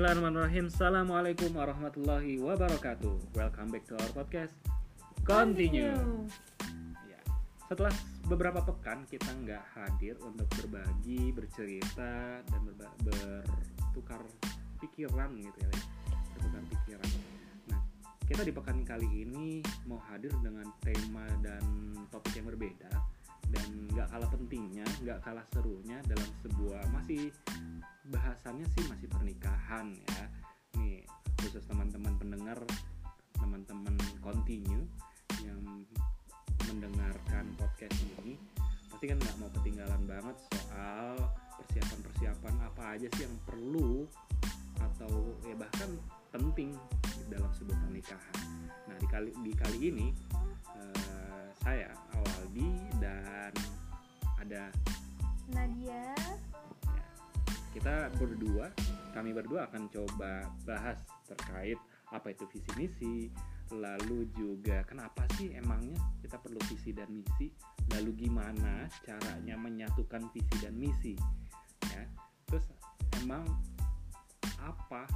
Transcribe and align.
Bismillahirrahmanirrahim. 0.00 0.72
Assalamualaikum 0.72 1.50
warahmatullahi 1.60 2.40
wabarakatuh. 2.40 3.36
Welcome 3.36 3.68
back 3.68 3.84
to 3.84 4.00
our 4.00 4.12
podcast. 4.16 4.56
Continue. 5.28 5.92
Ya. 7.04 7.20
Setelah 7.68 7.92
beberapa 8.24 8.64
pekan 8.64 9.04
kita 9.04 9.28
nggak 9.28 9.60
hadir 9.76 10.16
untuk 10.24 10.48
berbagi, 10.56 11.36
bercerita, 11.36 12.40
dan 12.40 12.60
berba- 12.64 12.96
bertukar 13.04 14.24
pikiran 14.80 15.36
gitu 15.36 15.58
ya 15.68 15.72
Bertukar 16.32 16.62
pikiran. 16.64 17.10
Nah, 17.68 17.80
kita 18.24 18.40
di 18.48 18.56
pekan 18.56 18.80
kali 18.80 19.04
ini 19.04 19.60
mau 19.84 20.00
hadir 20.08 20.32
dengan 20.40 20.64
tema 20.80 21.28
dan 21.44 21.92
topik 22.08 22.40
yang 22.40 22.48
berbeda 22.48 22.88
dan 23.50 23.66
nggak 23.90 24.08
kalah 24.10 24.30
pentingnya, 24.30 24.86
nggak 25.02 25.18
kalah 25.22 25.46
serunya 25.50 25.98
dalam 26.06 26.30
sebuah 26.42 26.82
masih 26.94 27.34
bahasannya 28.10 28.66
sih 28.74 28.84
masih 28.86 29.08
pernikahan 29.10 29.94
ya. 29.94 30.24
Nih 30.78 31.02
khusus 31.42 31.62
teman-teman 31.66 32.14
pendengar, 32.18 32.58
teman-teman 33.38 33.94
continue 34.22 34.86
yang 35.42 35.60
mendengarkan 36.70 37.50
podcast 37.58 37.96
ini 38.22 38.38
pasti 38.92 39.16
kan 39.16 39.16
nggak 39.16 39.36
mau 39.40 39.50
ketinggalan 39.56 40.02
banget 40.04 40.36
soal 40.52 41.16
persiapan-persiapan 41.56 42.54
apa 42.60 42.82
aja 42.98 43.06
sih 43.16 43.24
yang 43.24 43.36
perlu 43.48 44.04
atau 44.76 45.34
ya 45.48 45.56
bahkan 45.56 45.88
penting 46.30 46.76
dalam 47.32 47.50
sebuah 47.56 47.78
pernikahan. 47.88 48.36
Nah 48.86 48.96
di 49.00 49.06
kali 49.08 49.30
di 49.40 49.52
kali 49.56 49.78
ini 49.88 50.06
eh, 50.78 51.46
saya 51.64 51.90
Awaldi 52.14 52.70
dan 53.02 53.52
ada 54.38 54.70
Nadia. 55.50 55.90
Ya, 55.90 56.14
kita 57.70 58.10
berdua 58.18 58.70
kami 59.10 59.34
berdua 59.34 59.66
akan 59.66 59.90
coba 59.90 60.46
bahas 60.66 60.98
terkait 61.26 61.78
apa 62.10 62.34
itu 62.34 62.46
visi 62.50 62.70
misi 62.78 63.14
lalu 63.70 64.26
juga 64.34 64.82
kenapa 64.82 65.22
sih 65.38 65.54
emangnya 65.54 65.98
kita 66.18 66.42
perlu 66.42 66.58
visi 66.66 66.90
dan 66.90 67.06
misi 67.10 67.54
lalu 67.94 68.26
gimana 68.26 68.90
caranya 69.06 69.54
menyatukan 69.54 70.26
visi 70.34 70.54
dan 70.58 70.74
misi 70.74 71.14
ya. 71.86 72.02
Terus 72.50 72.66
emang 73.22 73.46
apa 74.58 75.06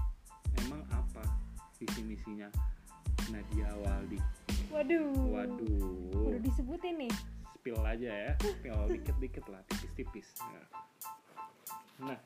emang 0.62 0.86
apa 0.94 1.22
visi 1.78 2.06
misinya 2.06 2.46
Nadia 3.32 3.70
Waldi. 3.80 4.20
Waduh. 4.74 5.06
Waduh. 5.30 6.28
Udah 6.34 6.40
disebutin 6.42 7.06
nih. 7.06 7.12
Spill 7.54 7.78
aja 7.80 8.10
ya. 8.10 8.32
Spill 8.42 8.80
dikit-dikit 8.98 9.46
lah 9.46 9.62
tipis-tipis. 9.70 10.34
Nah, 10.42 10.66
nah 12.10 12.18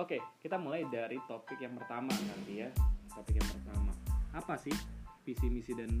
oke 0.00 0.16
kita 0.40 0.56
mulai 0.56 0.88
dari 0.88 1.20
topik 1.28 1.60
yang 1.60 1.76
pertama 1.76 2.10
nanti 2.10 2.64
ya. 2.64 2.68
Topik 3.12 3.36
yang 3.36 3.48
pertama. 3.60 3.92
Apa 4.32 4.56
sih 4.56 4.72
visi 5.22 5.52
misi 5.52 5.76
dan 5.76 6.00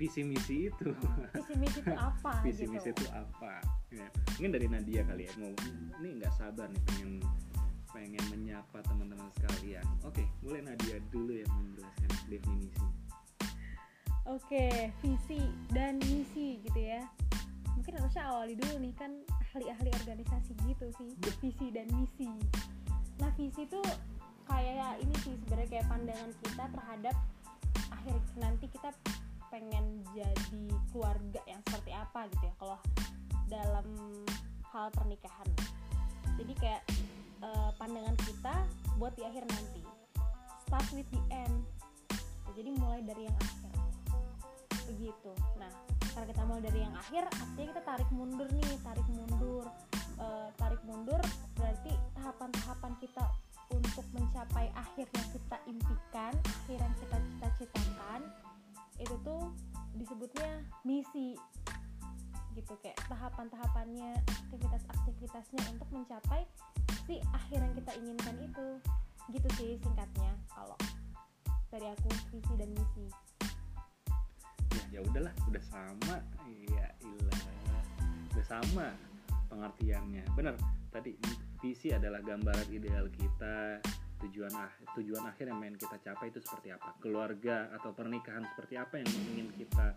visi 0.00 0.24
misi 0.24 0.72
itu? 0.72 0.96
Visi 1.36 1.54
misi 1.60 1.78
itu 1.84 1.92
apa 1.92 2.40
visi 2.46 2.64
gitu? 2.64 2.72
misi 2.72 2.88
itu 2.96 3.06
apa? 3.12 3.60
Ya. 3.92 4.08
mungkin 4.40 4.52
dari 4.56 4.66
Nadia 4.72 5.04
kali 5.04 5.28
ya. 5.28 5.32
Mau 5.36 5.52
ini 6.00 6.08
nggak 6.24 6.32
sabar 6.40 6.72
nih 6.72 6.82
pengen 6.88 7.20
pengen 7.92 8.24
menyapa 8.32 8.80
teman-teman 8.88 9.28
sekalian. 9.36 9.84
Oke 10.08 10.24
mulai 10.40 10.64
Nadia 10.64 10.96
dulu 11.12 11.36
yang 11.36 11.52
menjelaskan 11.52 12.10
definisi 12.32 12.95
Oke 14.26 14.90
visi 14.98 15.38
dan 15.70 16.02
misi 16.02 16.58
gitu 16.66 16.80
ya. 16.82 17.06
Mungkin 17.78 17.94
harusnya 18.02 18.26
awali 18.26 18.58
dulu 18.58 18.82
nih 18.82 18.94
kan 18.98 19.14
ahli-ahli 19.54 19.90
organisasi 20.02 20.52
gitu 20.66 20.90
sih 20.98 21.14
Visi 21.38 21.70
dan 21.70 21.86
misi. 21.94 22.26
Nah 23.22 23.30
visi 23.38 23.62
tuh 23.70 23.86
kayak 24.50 24.98
ini 24.98 25.14
sih 25.22 25.38
sebenarnya 25.46 25.78
kayak 25.78 25.86
pandangan 25.86 26.30
kita 26.42 26.64
terhadap 26.74 27.16
akhir 27.94 28.16
nanti 28.42 28.66
kita 28.66 28.90
pengen 29.46 30.02
jadi 30.10 30.64
keluarga 30.90 31.40
yang 31.46 31.62
seperti 31.70 31.90
apa 31.94 32.26
gitu 32.34 32.44
ya 32.50 32.54
kalau 32.58 32.78
dalam 33.46 33.86
hal 34.74 34.90
pernikahan. 34.90 35.48
Jadi 36.34 36.52
kayak 36.58 36.82
eh, 37.46 37.70
pandangan 37.78 38.18
kita 38.26 38.54
buat 38.98 39.14
di 39.14 39.22
akhir 39.22 39.46
nanti. 39.46 39.86
Start 40.66 40.90
with 40.98 41.06
the 41.14 41.22
end. 41.30 41.62
Jadi 42.58 42.74
mulai 42.74 43.06
dari 43.06 43.30
yang 43.30 43.38
akhir 43.38 43.85
begitu 45.06 45.30
nah 45.54 45.70
karena 46.18 46.26
kita 46.34 46.42
mulai 46.48 46.62
dari 46.66 46.80
yang 46.82 46.96
akhir 46.98 47.22
artinya 47.30 47.66
kita 47.70 47.82
tarik 47.86 48.10
mundur 48.10 48.48
nih 48.56 48.72
tarik 48.80 49.06
mundur. 49.12 49.64
Eh, 50.16 50.48
tarik 50.56 50.80
mundur 50.88 51.20
berarti 51.60 51.92
tahapan-tahapan 52.16 52.92
kita 53.04 53.24
untuk 53.68 54.06
mencapai 54.16 54.72
akhir 54.72 55.04
yang 55.12 55.28
kita 55.36 55.56
impikan 55.68 56.32
akhir 56.40 56.78
yang 56.80 56.94
kita 56.96 57.16
cita-citakan 57.20 58.24
itu 58.96 59.12
tuh 59.20 59.52
disebutnya 60.00 60.64
misi. 60.88 61.36
Gitu 62.56 62.72
kayak 62.80 62.96
tahapan-tahapannya 63.12 64.16
aktivitas-aktivitasnya 64.24 65.62
untuk 65.76 65.88
mencapai 65.92 66.48
si 67.04 67.20
akhir 67.36 67.60
yang 67.60 67.74
kita 67.76 67.92
inginkan 67.92 68.36
itu. 68.40 68.68
Gitu 69.36 69.48
sih 69.60 69.70
singkatnya 69.84 70.32
kalau 70.48 70.80
dari 71.68 71.92
aku 71.92 72.08
visi 72.32 72.54
dan 72.56 72.72
misi 72.72 73.35
ya 74.76 75.00
ya 75.00 75.00
udahlah 75.00 75.32
udah 75.48 75.64
sama. 75.64 76.14
Iya 76.44 76.86
ilah. 77.00 77.40
Udah 78.36 78.46
sama 78.46 78.86
pengertiannya. 79.48 80.24
Benar 80.36 80.54
tadi 80.92 81.16
visi 81.60 81.92
adalah 81.92 82.20
gambaran 82.20 82.68
ideal 82.70 83.08
kita. 83.12 83.80
Tujuan 84.16 84.48
ah 84.56 84.72
tujuan 84.96 85.28
akhir 85.28 85.52
yang 85.52 85.60
ingin 85.60 85.76
kita 85.76 85.96
capai 86.00 86.32
itu 86.32 86.40
seperti 86.40 86.72
apa? 86.72 86.96
Keluarga 87.04 87.68
atau 87.76 87.92
pernikahan 87.92 88.48
seperti 88.48 88.80
apa 88.80 88.96
yang 88.96 89.10
ingin 89.12 89.48
kita 89.60 89.92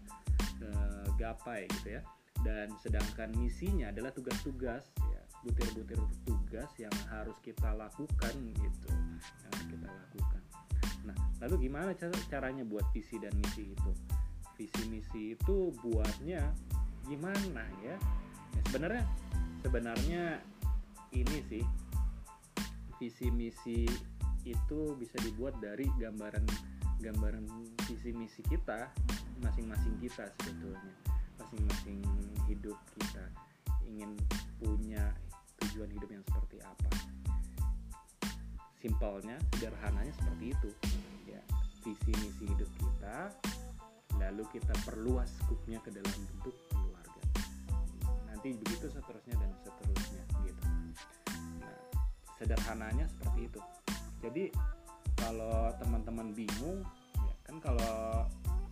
eh, 0.59 1.07
gapai 1.15 1.71
gitu 1.79 1.99
ya. 1.99 2.01
Dan 2.43 2.71
sedangkan 2.83 3.31
misinya 3.39 3.91
adalah 3.91 4.11
tugas-tugas 4.11 4.83
ya. 4.99 5.21
Butir-butir 5.39 5.95
tugas 6.27 6.67
yang 6.75 6.91
harus 7.07 7.35
kita 7.39 7.71
lakukan 7.71 8.33
gitu. 8.59 8.91
Yang 9.47 9.55
kita 9.71 9.87
lakukan. 9.87 10.41
Nah 11.07 11.17
lalu 11.39 11.71
gimana 11.71 11.95
cara 11.95 12.15
caranya 12.27 12.67
buat 12.67 12.83
visi 12.91 13.15
dan 13.23 13.31
misi 13.39 13.71
itu 13.71 13.91
visi 14.59 14.83
misi 14.91 15.39
itu 15.39 15.71
buatnya 15.79 16.51
gimana 17.07 17.63
ya, 17.79 17.95
ya 18.51 18.61
sebenarnya 18.67 19.03
sebenarnya 19.63 20.23
ini 21.15 21.37
sih 21.47 21.63
visi 22.99 23.31
misi 23.31 23.87
itu 24.43 24.99
bisa 24.99 25.15
dibuat 25.23 25.55
dari 25.63 25.87
gambaran 25.95 26.43
gambaran 26.99 27.47
visi 27.87 28.11
misi 28.11 28.43
kita 28.43 28.91
masing-masing 29.39 29.95
kita 30.03 30.27
sebetulnya. 30.43 30.95
Masing-masing 31.39 32.03
hidup 32.51 32.75
kita 32.99 33.25
ingin 33.87 34.11
punya 34.59 35.15
tujuan 35.63 35.87
hidup 35.87 36.09
yang 36.11 36.23
seperti 36.27 36.59
apa. 36.59 36.91
Simpelnya 38.75 39.39
sederhananya 39.55 40.11
seperti 40.19 40.51
itu. 40.51 40.69
Ya 41.23 41.39
visi 41.79 42.11
misi 42.19 42.43
hidup 42.43 42.67
kita 42.75 43.31
lalu 44.19 44.43
kita 44.51 44.75
perluas 44.83 45.31
skupnya 45.41 45.79
ke 45.79 45.89
dalam 45.89 46.11
bentuk 46.11 46.55
keluarga. 46.69 47.21
Nanti 48.27 48.53
begitu 48.59 48.85
seterusnya 48.91 49.35
dan 49.39 49.51
seterusnya 49.63 50.23
gitu. 50.43 50.63
Nah 51.63 51.79
sederhananya 52.35 53.05
seperti 53.07 53.47
itu. 53.47 53.61
Jadi 54.19 54.43
kalau 55.15 55.71
teman-teman 55.79 56.35
bingung 56.35 56.83
ya 57.15 57.35
kan 57.47 57.55
kalau 57.63 58.27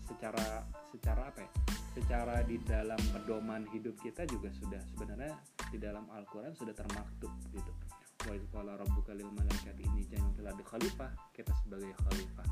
secara 0.08 0.64
secara 0.92 1.28
apa 1.28 1.44
ya 1.44 1.52
secara 1.98 2.46
di 2.46 2.62
dalam 2.62 3.00
pedoman 3.10 3.66
hidup 3.74 3.98
kita 4.00 4.24
juga 4.30 4.54
sudah 4.54 4.80
sebenarnya 4.94 5.34
di 5.74 5.82
dalam 5.82 6.06
Al-Quran 6.14 6.54
sudah 6.54 6.76
termaktub 6.78 7.32
gitu. 7.52 7.72
Wa 8.28 8.34
idh 8.36 8.48
qala 8.54 8.78
rabbuka 8.78 9.16
lil 9.16 9.32
malaikati 9.34 9.84
inni 9.88 10.04
ja'ilun 10.12 10.32
fil 10.36 10.48
khalifah 10.68 11.12
kita 11.34 11.52
sebagai 11.64 11.92
khalifah 12.06 12.48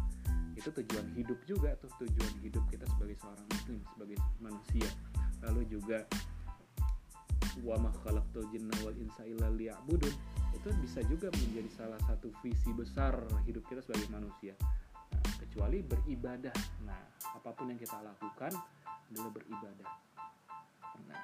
itu 0.55 0.71
tujuan 0.71 1.05
hidup 1.19 1.39
juga 1.43 1.75
tuh 1.83 1.91
tujuan 2.03 2.33
hidup 2.39 2.63
kita 2.71 2.87
sebagai 2.95 3.19
seorang 3.19 3.45
muslim 3.51 3.79
sebagai 3.91 4.17
manusia. 4.39 4.89
Lalu 5.43 5.61
juga 5.67 6.07
wa 7.63 7.75
ma 7.79 7.91
wal 8.83 8.95
insa 8.99 9.23
illa 9.23 9.47
itu 10.55 10.69
bisa 10.81 10.99
juga 11.05 11.27
menjadi 11.35 11.69
salah 11.75 11.99
satu 12.07 12.31
visi 12.41 12.71
besar 12.71 13.15
hidup 13.45 13.63
kita 13.67 13.83
sebagai 13.83 14.07
manusia. 14.09 14.55
Nah, 15.13 15.23
kecuali 15.43 15.83
beribadah. 15.83 16.55
Nah 16.87 17.01
apa 17.35 17.51
pun 17.51 17.69
yang 17.69 17.79
kita 17.79 17.99
lakukan 18.01 18.55
adalah 19.11 19.31
beribadah. 19.31 19.89
Nah 21.05 21.21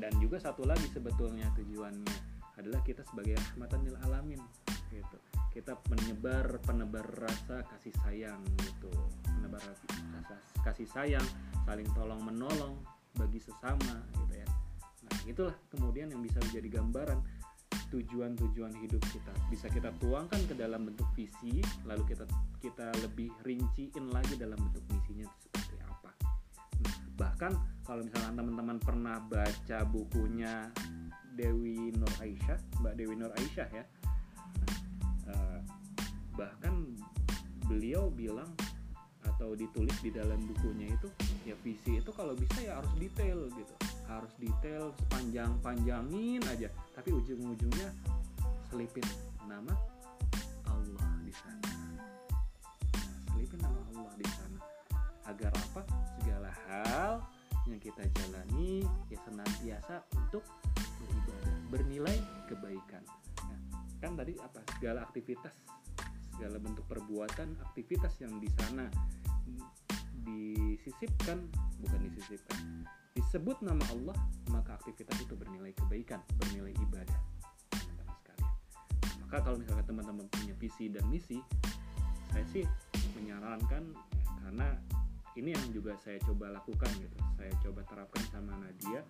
dan 0.00 0.12
juga 0.18 0.40
satu 0.40 0.66
lagi 0.66 0.88
sebetulnya 0.90 1.46
tujuannya 1.54 2.16
adalah 2.58 2.80
kita 2.82 3.04
sebagai 3.06 3.38
rahmatan 3.38 3.80
lil 3.86 3.96
alamin 4.06 4.40
gitu 4.90 5.18
kita 5.54 5.78
menyebar 5.86 6.58
penebar 6.66 7.06
rasa 7.22 7.62
kasih 7.70 7.94
sayang 8.02 8.42
gitu. 8.58 8.90
Menebar 9.38 9.62
rasa 9.62 9.86
kasih 10.66 10.88
sayang 10.90 11.26
saling 11.62 11.86
tolong 11.94 12.18
menolong 12.26 12.74
bagi 13.14 13.38
sesama 13.38 14.02
gitu 14.18 14.34
ya. 14.34 14.48
Nah 15.06 15.18
itulah 15.30 15.54
kemudian 15.70 16.10
yang 16.10 16.18
bisa 16.26 16.42
menjadi 16.42 16.82
gambaran 16.82 17.22
tujuan-tujuan 17.94 18.74
hidup 18.82 19.02
kita. 19.14 19.32
Bisa 19.46 19.70
kita 19.70 19.94
tuangkan 20.02 20.42
ke 20.50 20.58
dalam 20.58 20.90
bentuk 20.90 21.06
visi 21.14 21.62
lalu 21.86 22.02
kita 22.10 22.26
kita 22.58 22.90
lebih 23.06 23.30
rinciin 23.46 24.10
lagi 24.10 24.34
dalam 24.34 24.58
bentuk 24.58 24.82
misinya 24.90 25.30
itu 25.30 25.38
seperti 25.46 25.76
apa. 25.86 26.10
Nah, 26.82 26.94
bahkan 27.14 27.52
kalau 27.86 28.02
misalnya 28.02 28.42
teman-teman 28.42 28.78
pernah 28.82 29.22
baca 29.22 29.78
bukunya 29.86 30.66
Dewi 31.38 31.94
Nur 31.94 32.10
Aisyah 32.18 32.58
Mbak 32.82 32.94
Dewi 32.98 33.14
Nur 33.14 33.30
Aisyah 33.38 33.68
ya 33.70 33.84
uh, 35.30 35.60
bahkan 36.34 36.94
beliau 37.64 38.12
bilang 38.12 38.50
atau 39.24 39.56
ditulis 39.56 39.96
di 40.04 40.12
dalam 40.12 40.36
bukunya 40.46 40.92
itu 40.92 41.08
ya 41.48 41.56
visi 41.64 41.98
itu 41.98 42.10
kalau 42.12 42.36
bisa 42.36 42.60
ya 42.60 42.78
harus 42.78 42.92
detail 43.00 43.48
gitu. 43.52 43.74
Harus 44.04 44.32
detail 44.36 44.92
sepanjang 45.00 45.52
panjangin 45.64 46.44
aja. 46.48 46.68
Tapi 46.92 47.10
ujung-ujungnya 47.10 47.88
selipin 48.68 49.06
nama 49.48 49.72
Allah 50.68 51.10
di 51.24 51.32
sana. 51.32 51.72
Nah, 51.96 52.08
selipin 53.32 53.58
nama 53.64 53.80
Allah 53.96 54.12
di 54.20 54.28
sana. 54.28 54.60
Agar 55.24 55.50
apa? 55.56 55.82
Segala 56.20 56.50
hal 56.68 57.12
yang 57.64 57.80
kita 57.80 58.04
jalani 58.12 58.84
ya 59.08 59.18
senantiasa 59.24 60.04
untuk 60.12 60.44
beribadah 61.00 61.56
bernilai 61.72 62.18
kebaikan 62.52 63.02
kan 64.04 64.20
tadi 64.20 64.36
apa 64.36 64.60
segala 64.76 65.00
aktivitas 65.00 65.56
segala 66.36 66.60
bentuk 66.60 66.84
perbuatan 66.84 67.56
aktivitas 67.72 68.20
yang 68.20 68.36
di 68.36 68.52
sana 68.60 68.84
disisipkan 70.28 71.48
bukan 71.80 72.00
disisipkan 72.12 72.84
disebut 73.16 73.64
nama 73.64 73.80
Allah 73.96 74.16
maka 74.52 74.76
aktivitas 74.76 75.24
itu 75.24 75.32
bernilai 75.32 75.72
kebaikan 75.72 76.20
bernilai 76.36 76.76
ibadah. 76.84 77.18
Teman-teman 77.72 78.14
sekalian. 78.20 78.52
Maka 79.24 79.36
kalau 79.40 79.56
misalnya 79.56 79.84
teman-teman 79.88 80.26
punya 80.28 80.54
visi 80.60 80.92
dan 80.92 81.06
misi 81.08 81.38
saya 82.34 82.44
sih 82.50 82.66
menyarankan 83.14 83.94
ya, 83.94 84.30
karena 84.42 84.68
ini 85.38 85.54
yang 85.54 85.66
juga 85.70 85.94
saya 86.02 86.18
coba 86.26 86.50
lakukan 86.52 86.90
gitu. 86.98 87.16
Saya 87.38 87.52
coba 87.62 87.80
terapkan 87.86 88.24
sama 88.34 88.52
Nadia 88.58 89.00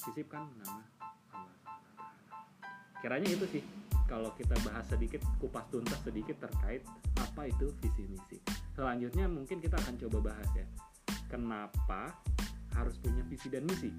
sisipkan 0.00 0.48
nama 0.62 0.82
kiranya 3.02 3.34
itu 3.34 3.46
sih 3.58 3.62
kalau 4.06 4.30
kita 4.38 4.54
bahas 4.62 4.86
sedikit 4.86 5.18
kupas 5.42 5.66
tuntas 5.74 5.98
sedikit 6.06 6.38
terkait 6.38 6.86
apa 7.18 7.50
itu 7.50 7.74
visi 7.82 8.06
misi 8.06 8.38
selanjutnya 8.78 9.26
mungkin 9.26 9.58
kita 9.58 9.74
akan 9.74 9.98
coba 10.06 10.30
bahas 10.30 10.48
ya 10.54 10.66
kenapa 11.26 12.14
harus 12.78 12.94
punya 13.02 13.26
visi 13.26 13.50
dan 13.50 13.66
misi 13.66 13.90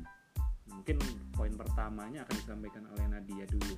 mungkin 0.72 0.98
poin 1.36 1.52
pertamanya 1.54 2.24
akan 2.24 2.36
disampaikan 2.40 2.88
oleh 2.96 3.06
Nadia 3.12 3.44
dulu 3.52 3.76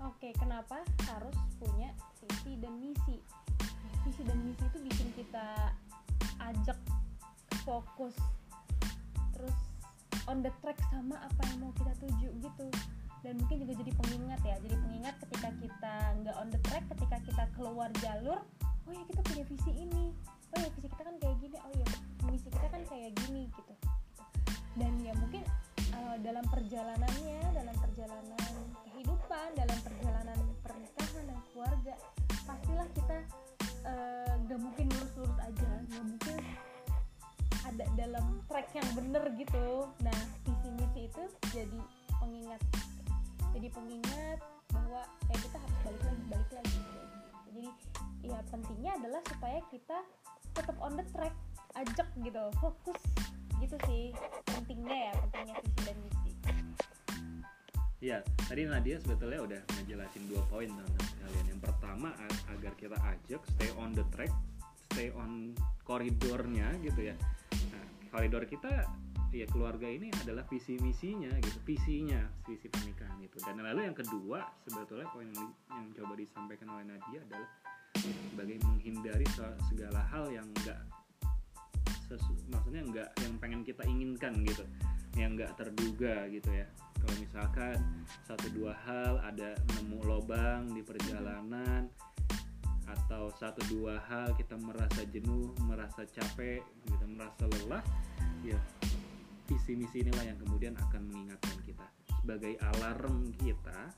Oke, 0.00 0.32
kenapa 0.40 0.80
harus 1.12 1.36
punya 1.60 1.92
visi 2.24 2.56
dan 2.56 2.72
misi? 2.80 3.20
Visi 4.08 4.24
dan 4.24 4.40
misi 4.48 4.64
itu 4.64 4.78
bikin 4.80 5.08
kita 5.12 5.76
ajak 6.40 6.80
fokus, 7.68 8.16
terus 9.36 9.56
on 10.24 10.40
the 10.40 10.48
track 10.64 10.80
sama 10.88 11.20
apa 11.20 11.42
yang 11.52 11.68
mau 11.68 11.72
kita 11.76 11.92
tuju 12.00 12.32
gitu. 12.32 12.66
Dan 13.20 13.36
mungkin 13.36 13.56
juga 13.66 13.72
jadi 13.84 13.92
pengingat 14.00 14.40
ya, 14.42 14.56
jadi 14.64 14.76
pengingat 14.80 15.14
ketika 15.26 15.48
kita 15.60 15.94
nggak 16.24 16.36
on 16.40 16.48
the 16.48 16.60
track, 16.64 16.84
ketika 16.88 17.16
kita 17.20 17.44
keluar 17.52 17.92
jalur, 18.00 18.40
oh 18.88 18.92
ya 18.92 19.04
kita 19.06 19.20
punya 19.22 19.44
visi 19.46 19.72
ini 19.76 20.10
oh 20.50 20.58
ya 20.58 20.68
visi 20.74 20.88
kita 20.90 21.02
kan 21.06 21.14
kayak 21.22 21.36
gini 21.38 21.56
oh 21.62 21.72
ya 21.78 21.86
misi 22.26 22.48
kita 22.50 22.66
kan 22.66 22.82
kayak 22.90 23.10
gini 23.26 23.42
gitu. 23.54 23.74
Dan 24.78 24.92
ya 25.02 25.12
mungkin 25.18 25.42
uh, 25.94 26.16
dalam 26.22 26.44
perjalanannya 26.50 27.42
dalam 27.54 27.76
perjalanan 27.78 28.54
kehidupan 28.90 29.48
dalam 29.54 29.78
perjalanan 29.82 30.38
pernikahan 30.62 31.22
dan 31.26 31.38
keluarga 31.52 31.94
pastilah 32.46 32.88
kita 32.94 33.18
uh, 33.86 34.56
mungkin 34.58 34.86
lurus-lurus 34.90 35.38
aja 35.38 35.70
gak 35.88 36.04
mungkin 36.04 36.36
ada 37.62 37.84
dalam 37.94 38.26
track 38.50 38.74
yang 38.74 38.88
bener 38.98 39.24
gitu. 39.38 39.86
Nah 40.02 40.18
visi 40.42 40.68
misi 40.74 41.00
itu 41.06 41.22
jadi 41.54 41.80
pengingat 42.18 42.60
jadi 43.56 43.68
pengingat 43.74 44.38
bahwa 44.70 45.02
ya 45.30 45.36
kita 45.38 45.56
harus 45.58 45.78
balik 45.82 46.02
lagi 46.06 46.22
balik 46.30 46.50
lagi 46.54 46.80
jadi 47.50 47.64
ya 48.20 48.38
pentingnya 48.52 48.92
adalah 49.00 49.20
supaya 49.26 49.58
kita 49.72 49.98
tetap 50.54 50.76
on 50.78 50.94
the 50.98 51.06
track 51.14 51.34
ajak 51.78 52.08
gitu 52.20 52.42
fokus 52.58 53.00
gitu 53.60 53.76
sih 53.86 54.14
pentingnya 54.46 55.10
ya 55.10 55.12
pentingnya 55.26 55.54
visi 55.62 55.80
dan 55.84 55.96
misi 56.00 56.30
Iya, 58.00 58.24
tadi 58.48 58.64
Nadia 58.64 58.96
sebetulnya 58.96 59.44
udah 59.44 59.60
ngejelasin 59.76 60.24
dua 60.32 60.40
poin 60.48 60.72
teman 60.72 61.04
kalian. 61.20 61.52
Yang 61.52 61.60
pertama 61.68 62.08
agar 62.48 62.72
kita 62.80 62.96
ajak 62.96 63.44
stay 63.44 63.68
on 63.76 63.92
the 63.92 64.00
track, 64.08 64.32
stay 64.88 65.12
on 65.12 65.52
koridornya 65.84 66.80
gitu 66.80 67.12
ya. 67.12 67.16
Nah, 67.52 67.84
koridor 68.08 68.48
kita 68.48 68.88
ya 69.30 69.46
keluarga 69.46 69.86
ini 69.86 70.10
adalah 70.26 70.42
visi 70.50 70.74
misinya 70.82 71.30
gitu, 71.38 71.58
visinya 71.62 72.26
visi 72.46 72.66
pernikahan 72.66 73.18
itu. 73.22 73.38
Dan 73.42 73.62
lalu 73.62 73.86
yang 73.86 73.96
kedua 73.96 74.42
sebetulnya 74.66 75.06
poin 75.14 75.30
yang, 75.30 75.50
yang 75.70 75.86
coba 75.94 76.12
disampaikan 76.18 76.68
oleh 76.74 76.84
Nadia 76.90 77.20
adalah 77.30 77.50
sebagai 77.98 78.58
menghindari 78.66 79.26
segala 79.68 80.00
hal 80.10 80.30
yang 80.30 80.46
enggak 80.58 80.78
maksudnya 82.50 82.82
enggak 82.82 83.08
yang 83.22 83.34
pengen 83.38 83.62
kita 83.62 83.82
inginkan 83.86 84.34
gitu 84.42 84.66
yang 85.14 85.38
enggak 85.38 85.54
terduga 85.54 86.26
gitu 86.26 86.50
ya 86.50 86.66
kalau 86.98 87.14
misalkan 87.22 87.76
satu 88.26 88.46
dua 88.50 88.74
hal 88.86 89.22
ada 89.22 89.54
nemu 89.78 90.02
lobang 90.02 90.66
di 90.74 90.82
perjalanan 90.82 91.86
atau 92.90 93.30
satu 93.38 93.62
dua 93.70 94.02
hal 94.10 94.34
kita 94.34 94.58
merasa 94.58 95.06
jenuh 95.14 95.54
merasa 95.62 96.02
capek 96.10 96.62
gitu 96.90 97.04
merasa 97.06 97.46
lelah 97.46 97.84
ya 98.42 98.58
visi 99.50 99.74
misi 99.74 100.06
inilah 100.06 100.22
yang 100.30 100.38
kemudian 100.38 100.78
akan 100.78 101.10
mengingatkan 101.10 101.58
kita 101.66 101.86
sebagai 102.22 102.54
alarm 102.70 103.34
kita 103.42 103.90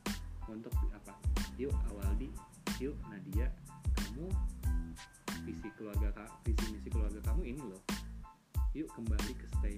untuk 0.49 0.73
apa? 0.97 1.13
Yuk 1.61 1.77
Awaldi 1.93 2.33
yuk 2.81 2.97
Nadia 3.13 3.53
kamu 3.93 4.33
visi 5.45 5.69
keluarga 5.77 6.25
visi 6.41 6.65
misi 6.73 6.89
keluarga 6.89 7.21
kamu 7.29 7.53
ini 7.53 7.61
loh. 7.61 7.85
Yuk 8.73 8.89
kembali 8.97 9.33
ke 9.37 9.47
stay 9.61 9.77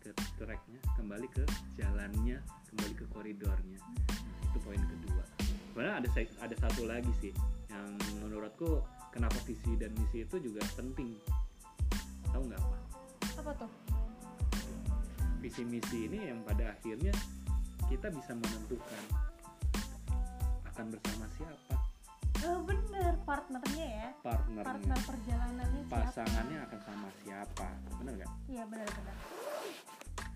ke 0.00 0.16
tracknya 0.40 0.80
kembali 0.96 1.28
ke 1.28 1.44
jalannya 1.76 2.40
kembali 2.72 2.94
ke 2.96 3.04
koridornya. 3.12 3.76
Nah, 3.76 4.40
itu 4.48 4.58
poin 4.64 4.80
kedua. 4.80 5.24
Sebenarnya 5.68 5.94
ada 6.00 6.08
ada 6.48 6.56
satu 6.56 6.88
lagi 6.88 7.12
sih 7.20 7.32
yang 7.68 7.92
menurutku 8.24 8.80
kenapa 9.12 9.36
visi 9.44 9.76
dan 9.76 9.92
misi 10.00 10.24
itu 10.24 10.40
juga 10.40 10.64
penting. 10.80 11.12
Tahu 12.32 12.42
nggak 12.48 12.60
apa 12.64 12.78
apa 13.40 13.52
tuh 13.56 13.89
visi 15.40 15.64
misi 15.64 16.06
ini 16.06 16.28
yang 16.28 16.44
pada 16.44 16.76
akhirnya 16.76 17.12
kita 17.88 18.12
bisa 18.12 18.36
menentukan 18.36 19.02
akan 20.70 20.86
bersama 20.92 21.26
siapa. 21.34 21.76
Oh, 22.40 22.64
bener 22.64 23.20
partnernya 23.28 23.86
ya. 23.88 24.08
Partnernya. 24.24 24.64
Partner 24.64 24.98
perjalanannya 25.04 25.82
siapa? 25.84 25.96
pasangannya 26.08 26.58
akan 26.68 26.80
sama 26.84 27.08
siapa. 27.24 27.68
Bener 28.00 28.12
gak? 28.24 28.30
iya 28.48 28.62
benar 28.64 28.88
benar 28.88 29.16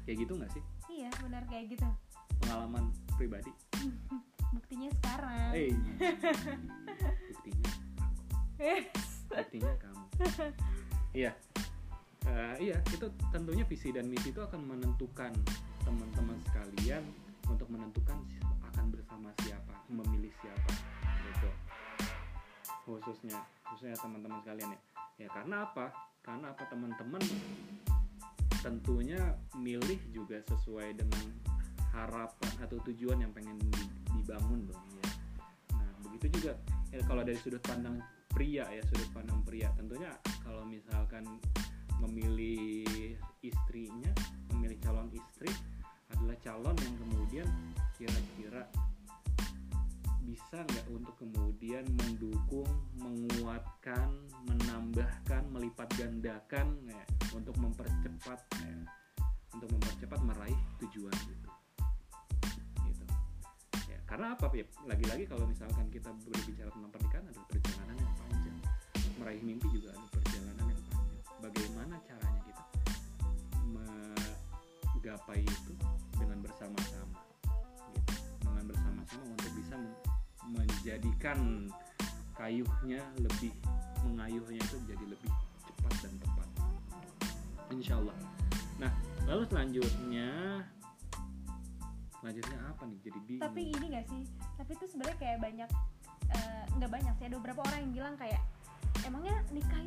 kayak 0.04 0.18
gitu 0.20 0.32
nggak 0.36 0.52
sih? 0.52 0.62
Iya 0.92 1.10
benar 1.24 1.42
kayak 1.48 1.64
gitu. 1.72 1.88
Pengalaman 2.44 2.92
pribadi? 3.16 3.52
Buktinya 4.54 4.88
sekarang. 5.00 5.50
Hey, 5.50 5.72
buktinya. 7.32 7.70
Buktinya 9.32 9.72
kamu. 9.80 10.04
Iya 11.14 11.30
uh, 12.28 12.54
iya 12.60 12.78
itu 12.90 13.06
tentunya 13.30 13.64
visi 13.66 13.92
dan 13.92 14.08
misi 14.08 14.32
itu 14.32 14.40
akan 14.40 14.60
menentukan 14.64 15.32
teman-teman 15.84 16.38
sekalian 16.48 17.04
untuk 17.48 17.68
menentukan 17.68 18.16
akan 18.72 18.84
bersama 18.90 19.28
siapa 19.44 19.74
memilih 19.92 20.32
siapa 20.40 20.72
gitu. 21.30 21.50
Khususnya 22.84 23.38
khususnya 23.68 23.96
teman-teman 24.00 24.40
sekalian 24.44 24.70
ya. 24.72 24.80
Ya 25.14 25.28
karena 25.30 25.62
apa? 25.68 25.94
Karena 26.24 26.50
apa 26.50 26.64
teman-teman 26.66 27.22
tentunya 28.64 29.20
milih 29.54 30.00
juga 30.08 30.40
sesuai 30.48 30.96
dengan 30.96 31.24
harapan 31.92 32.52
atau 32.64 32.80
tujuan 32.90 33.22
yang 33.22 33.30
pengen 33.30 33.60
dibangun 34.16 34.66
dong 34.66 34.84
ya. 34.98 35.06
Nah 35.76 35.92
begitu 36.02 36.40
juga 36.40 36.58
ya, 36.90 36.98
kalau 37.06 37.22
dari 37.22 37.38
sudut 37.38 37.62
pandang 37.62 38.00
pria 38.32 38.66
ya 38.72 38.82
sudut 38.88 39.06
pandang 39.14 39.38
pria. 39.46 39.70
Tentunya 39.78 40.10
kalau 40.42 40.66
misalkan 40.66 41.22
memilih 42.04 43.16
istrinya 43.40 44.12
memilih 44.52 44.76
calon 44.80 45.08
istri 45.12 45.50
adalah 46.12 46.36
calon 46.44 46.76
yang 46.76 46.96
kemudian 47.00 47.48
kira-kira 47.96 48.68
bisa 50.24 50.64
nggak 50.64 50.86
untuk 50.88 51.14
kemudian 51.20 51.84
mendukung, 52.00 52.66
menguatkan, 52.96 54.08
menambahkan, 54.48 55.42
melipat 55.52 55.84
gandakan 56.00 56.80
ya, 56.88 57.04
untuk 57.36 57.52
mempercepat 57.60 58.40
ya, 58.56 58.72
untuk 59.52 59.68
mempercepat 59.68 60.20
meraih 60.24 60.56
tujuan 60.80 61.12
itu. 61.28 61.50
Gitu. 62.88 63.04
karena 64.08 64.32
apa 64.32 64.48
ya 64.56 64.64
lagi-lagi 64.88 65.24
kalau 65.28 65.44
misalkan 65.44 65.86
kita 65.92 66.08
berbicara 66.24 66.72
tentang 66.72 66.92
pernikahan 66.92 67.24
adalah 67.28 67.46
perjalanan 67.50 67.96
yang 68.00 68.14
panjang 68.16 68.58
meraih 69.20 69.42
mimpi 69.44 69.68
juga 69.72 69.92
ada 69.92 70.06
perjalanan 70.08 70.23
bagaimana 71.44 72.00
caranya 72.08 72.40
kita 72.48 72.64
menggapai 73.68 75.44
itu 75.44 75.72
dengan 76.16 76.40
bersama-sama 76.40 77.20
gitu. 77.92 78.12
dengan 78.40 78.64
bersama-sama 78.72 79.24
untuk 79.28 79.52
bisa 79.52 79.74
men- 79.76 80.00
menjadikan 80.48 81.68
kayuhnya 82.32 83.04
lebih 83.20 83.52
mengayuhnya 84.08 84.60
itu 84.60 84.76
jadi 84.88 85.04
lebih 85.04 85.32
cepat 85.68 85.94
dan 86.00 86.14
tepat. 86.20 86.48
Insya 87.72 88.00
Allah 88.00 88.16
nah 88.80 88.90
lalu 89.28 89.44
selanjutnya 89.52 90.64
selanjutnya 92.24 92.58
apa 92.72 92.82
nih? 92.88 92.98
Jadi 93.04 93.18
bingung. 93.28 93.44
Tapi 93.44 93.62
ini 93.68 93.86
gak 93.92 94.06
sih? 94.08 94.22
Tapi 94.56 94.70
itu 94.72 94.84
sebenarnya 94.88 95.18
kayak 95.20 95.38
banyak 95.44 95.70
eh, 96.32 96.64
nggak 96.80 96.88
banyak 96.88 97.12
sih. 97.20 97.24
Ada 97.28 97.36
beberapa 97.36 97.60
orang 97.68 97.78
yang 97.84 97.92
bilang 97.92 98.14
kayak 98.16 98.40
emangnya 99.04 99.36
nikah 99.52 99.83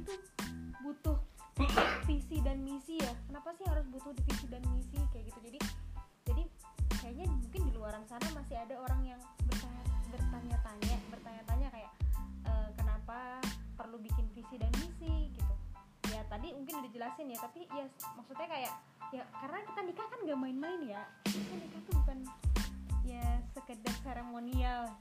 visi 2.06 2.38
dan 2.46 2.62
misi 2.62 3.02
ya. 3.02 3.12
Kenapa 3.26 3.50
sih 3.58 3.66
harus 3.66 3.86
butuh 3.90 4.14
visi 4.26 4.46
dan 4.48 4.62
misi 4.72 4.98
kayak 5.10 5.26
gitu? 5.34 5.40
Jadi 5.42 5.60
jadi 6.28 6.44
kayaknya 7.02 7.26
mungkin 7.32 7.62
di 7.66 7.72
luaran 7.74 8.04
sana 8.06 8.28
masih 8.36 8.56
ada 8.60 8.76
orang 8.78 9.02
yang 9.06 9.22
bertanya 9.48 9.84
bertanya-tanya 10.14 10.96
bertanya-tanya 11.10 11.68
kayak 11.74 11.92
eh, 12.46 12.70
kenapa 12.78 13.42
perlu 13.74 13.98
bikin 13.98 14.30
visi 14.38 14.56
dan 14.62 14.72
misi? 14.78 15.34
Gitu. 15.34 15.54
Ya 16.14 16.22
tadi 16.30 16.54
mungkin 16.54 16.80
udah 16.82 16.86
dijelasin 16.88 17.34
ya 17.34 17.40
tapi 17.42 17.66
ya 17.74 17.86
maksudnya 18.16 18.48
kayak 18.48 18.74
ya 19.16 19.24
karena 19.40 19.58
kita 19.64 19.82
nikah 19.88 20.08
kan 20.08 20.20
gak 20.24 20.40
main-main 20.40 20.82
ya. 20.86 21.02
Kita 21.26 21.54
nikah 21.58 21.82
tuh 21.90 21.94
bukan 22.06 22.18
ya 23.08 23.40
sekedar 23.56 23.96
seremonial 24.04 24.92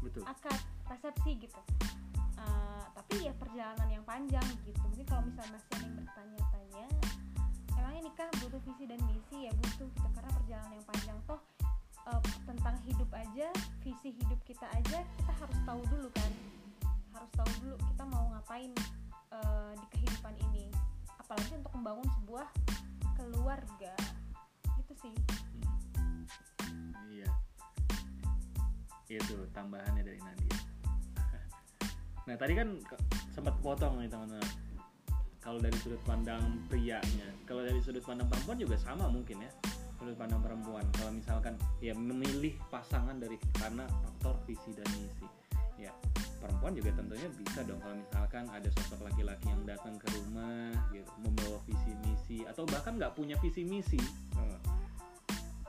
betul. 0.00 0.22
akad 0.24 0.58
resepsi 0.88 1.30
gitu 1.46 1.60
Eh, 2.40 2.84
tapi 2.96 3.14
ya 3.28 3.32
perjalanan 3.36 3.88
yang 3.92 4.04
panjang 4.08 4.46
gitu. 4.64 4.80
Mungkin 4.88 5.06
kalau 5.08 5.22
misalnya 5.28 5.60
masih 5.60 5.68
ada 5.76 5.84
yang 5.84 5.96
bertanya-tanya 6.00 6.86
emangnya 7.80 8.02
nikah 8.12 8.28
butuh 8.44 8.60
visi 8.64 8.84
dan 8.88 9.00
misi? 9.08 9.38
Ya 9.48 9.52
butuh 9.56 9.88
gitu 9.88 10.08
karena 10.12 10.30
perjalanan 10.36 10.72
yang 10.76 10.86
panjang 10.86 11.18
toh 11.28 11.40
eh, 12.08 12.22
tentang 12.48 12.76
hidup 12.84 13.10
aja 13.12 13.48
visi 13.84 14.08
hidup 14.14 14.40
kita 14.44 14.66
aja 14.72 14.98
kita 15.04 15.32
harus 15.36 15.58
tahu 15.68 15.82
dulu 15.92 16.08
kan. 16.16 16.32
Harus 17.12 17.30
tahu 17.36 17.50
dulu 17.60 17.76
kita 17.92 18.04
mau 18.08 18.24
ngapain 18.36 18.72
eh, 19.32 19.72
di 19.76 19.86
kehidupan 19.96 20.34
ini. 20.52 20.72
Apalagi 21.20 21.52
untuk 21.60 21.72
membangun 21.76 22.08
sebuah 22.20 22.48
keluarga. 23.20 23.94
Gitu 24.80 24.92
sih. 24.96 25.14
Iya. 27.10 27.28
Itu 29.10 29.44
tambahannya 29.52 30.06
dari 30.06 30.20
Nadia. 30.22 30.69
Nah 32.28 32.36
tadi 32.36 32.52
kan 32.56 32.76
sempat 33.32 33.54
potong 33.64 34.00
nih 34.00 34.10
teman-teman. 34.10 34.44
Kalau 35.40 35.56
dari 35.56 35.72
sudut 35.80 36.02
pandang 36.04 36.60
prianya, 36.68 37.28
kalau 37.48 37.64
dari 37.64 37.80
sudut 37.80 38.04
pandang 38.04 38.28
perempuan 38.28 38.60
juga 38.60 38.76
sama 38.76 39.08
mungkin 39.08 39.40
ya. 39.40 39.50
Sudut 39.96 40.16
pandang 40.16 40.44
perempuan, 40.44 40.84
kalau 41.00 41.16
misalkan 41.16 41.56
ya 41.80 41.96
memilih 41.96 42.56
pasangan 42.68 43.16
dari 43.16 43.40
karena 43.56 43.88
faktor 43.88 44.36
visi 44.44 44.76
dan 44.76 44.84
misi. 45.00 45.26
Ya 45.80 45.96
perempuan 46.40 46.72
juga 46.72 46.90
tentunya 46.96 47.28
bisa 47.36 47.60
dong 47.68 47.80
kalau 47.84 47.96
misalkan 48.00 48.44
ada 48.48 48.68
sosok 48.80 49.00
laki-laki 49.04 49.46
yang 49.52 49.62
datang 49.68 49.94
ke 50.00 50.08
rumah 50.16 50.72
gitu 50.88 51.12
membawa 51.20 51.60
visi 51.68 51.92
misi 52.04 52.38
atau 52.48 52.64
bahkan 52.64 52.96
nggak 52.96 53.12
punya 53.12 53.36
visi 53.44 53.60
misi 53.60 54.00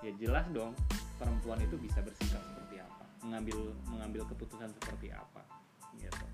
ya 0.01 0.11
jelas 0.17 0.47
dong 0.49 0.73
perempuan 1.21 1.61
itu 1.61 1.77
bisa 1.77 2.01
bersikap 2.01 2.41
seperti 2.41 2.81
apa 2.81 3.05
mengambil 3.21 3.57
mengambil 3.93 4.21
keputusan 4.33 4.73
seperti 4.81 5.13
apa 5.13 5.45
gitu 5.99 6.25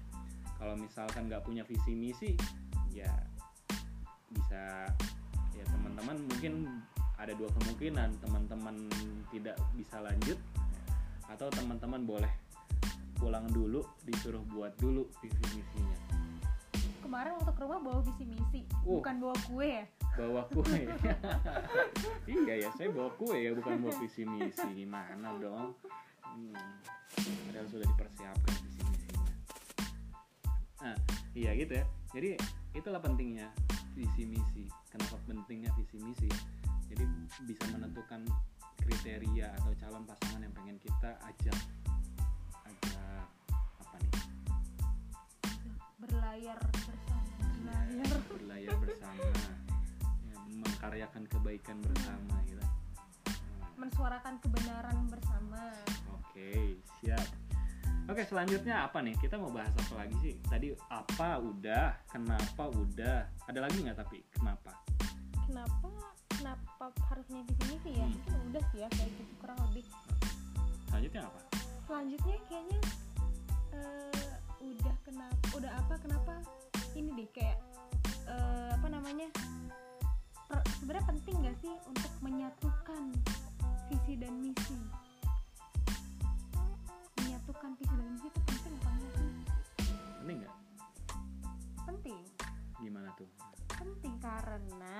kalau 0.57 0.73
misalkan 0.73 1.29
nggak 1.29 1.45
punya 1.45 1.63
visi 1.65 1.93
misi 1.93 2.31
ya 2.89 3.13
bisa 4.33 4.89
ya 5.53 5.63
teman-teman 5.69 6.17
mungkin 6.27 6.53
ada 7.17 7.33
dua 7.33 7.49
kemungkinan. 7.59 8.09
Teman-teman 8.21 8.75
tidak 9.33 9.57
bisa 9.73 9.97
lanjut 10.01 10.37
atau 11.27 11.49
teman-teman 11.51 12.07
boleh 12.07 12.31
pulang 13.17 13.49
dulu 13.49 13.81
disuruh 14.05 14.41
buat 14.53 14.71
dulu 14.77 15.09
visi 15.19 15.43
misinya. 15.57 15.97
Kemarin 17.01 17.39
waktu 17.41 17.51
ke 17.55 17.61
rumah 17.65 17.79
bawa 17.81 17.99
visi 18.05 18.23
misi 18.27 18.61
Oh. 18.87 18.99
bukan 19.01 19.15
bawa 19.19 19.35
kue 19.47 19.67
ya? 19.67 19.85
Bawa 20.15 20.41
kue. 20.53 20.81
Iya 22.27 22.67
ya 22.67 22.69
saya 22.75 22.91
bawa 22.91 23.11
kue 23.15 23.35
ya 23.35 23.51
bukan 23.55 23.79
bawa 23.83 23.93
visi 23.99 24.23
misi. 24.23 24.67
Gimana 24.75 25.35
dong? 25.41 25.73
Hmm. 26.27 26.53
padahal 27.49 27.65
sudah 27.71 27.87
dipersiapkan 27.87 28.53
visi 28.61 28.83
iya 31.39 31.51
gitu 31.57 31.73
ya. 31.79 31.85
Jadi 32.13 32.29
itulah 32.77 33.01
pentingnya 33.01 33.49
visi 33.97 34.23
misi. 34.29 34.65
Kenapa 34.93 35.17
pentingnya 35.25 35.73
visi 35.75 35.97
misi? 35.99 36.29
Jadi 36.87 37.03
bisa 37.43 37.63
menentukan 37.73 38.23
kriteria 38.79 39.51
atau 39.59 39.73
calon 39.75 40.07
pasangan 40.07 40.41
yang 40.45 40.53
pengen 40.55 40.77
kita 40.79 41.11
ajak 41.27 41.57
ajak 42.63 43.25
apa 43.83 43.95
nih? 43.99 44.13
Berlayar 45.99 46.59
bersama. 46.61 47.25
Berlayar 47.57 48.19
berlayar 48.31 48.75
bersama. 48.79 49.25
Ya, 50.23 50.35
mengkaryakan 50.63 51.23
kebaikan 51.27 51.77
bersama 51.83 52.35
gitu. 52.47 52.63
Hmm. 52.63 52.73
mensuarakan 53.77 54.41
kebenaran 54.41 54.97
bersama. 55.05 55.61
Oke, 56.17 56.81
siap. 57.01 57.46
Oke, 58.07 58.23
selanjutnya 58.23 58.87
apa 58.87 59.03
nih? 59.03 59.15
Kita 59.19 59.35
mau 59.35 59.51
bahas 59.51 59.75
apa 59.75 60.07
lagi 60.07 60.15
sih? 60.23 60.33
Tadi 60.47 60.71
apa 60.87 61.43
udah, 61.43 61.91
kenapa 62.07 62.71
udah. 62.71 63.27
Ada 63.51 63.59
lagi 63.59 63.83
nggak 63.83 63.99
tapi 63.99 64.23
kenapa? 64.31 64.71
kenapa 65.47 65.87
kenapa 66.27 66.91
harus 67.07 67.23
punya 67.31 67.43
visi 67.47 67.63
misi 67.71 67.91
ya 67.95 68.03
Hmm. 68.03 68.51
udah 68.51 68.63
sih 68.67 68.79
ya 68.83 68.87
kayak 68.91 69.11
gitu 69.15 69.33
kurang 69.39 69.57
lebih 69.71 69.85
Selanjutnya 70.91 71.21
apa? 71.23 71.39
selanjutnya 71.87 72.37
kayaknya 72.51 72.79
eh, 73.71 74.31
udah 74.59 74.95
kenapa 75.07 75.45
udah 75.55 75.71
apa 75.71 75.93
kenapa 76.03 76.33
ini 76.99 77.09
deh 77.15 77.29
kayak 77.31 77.57
eh, 78.27 78.69
apa 78.75 78.87
namanya 78.91 79.27
sebenarnya 80.83 81.05
penting 81.07 81.35
gak 81.47 81.57
sih 81.63 81.73
untuk 81.87 82.11
menyatukan 82.19 83.03
visi 83.87 84.13
dan 84.19 84.35
misi 84.43 84.75
dan 87.57 87.73
misi 88.13 88.27
itu 88.29 88.39
penting 88.45 88.73
apa 88.77 88.89
enggak 88.93 89.13
sih. 89.17 89.31
Penting 90.21 90.37
nggak? 90.43 90.55
penting. 91.87 92.21
Gimana 92.77 93.09
tuh? 93.17 93.29
penting 93.77 94.15
karena 94.17 94.97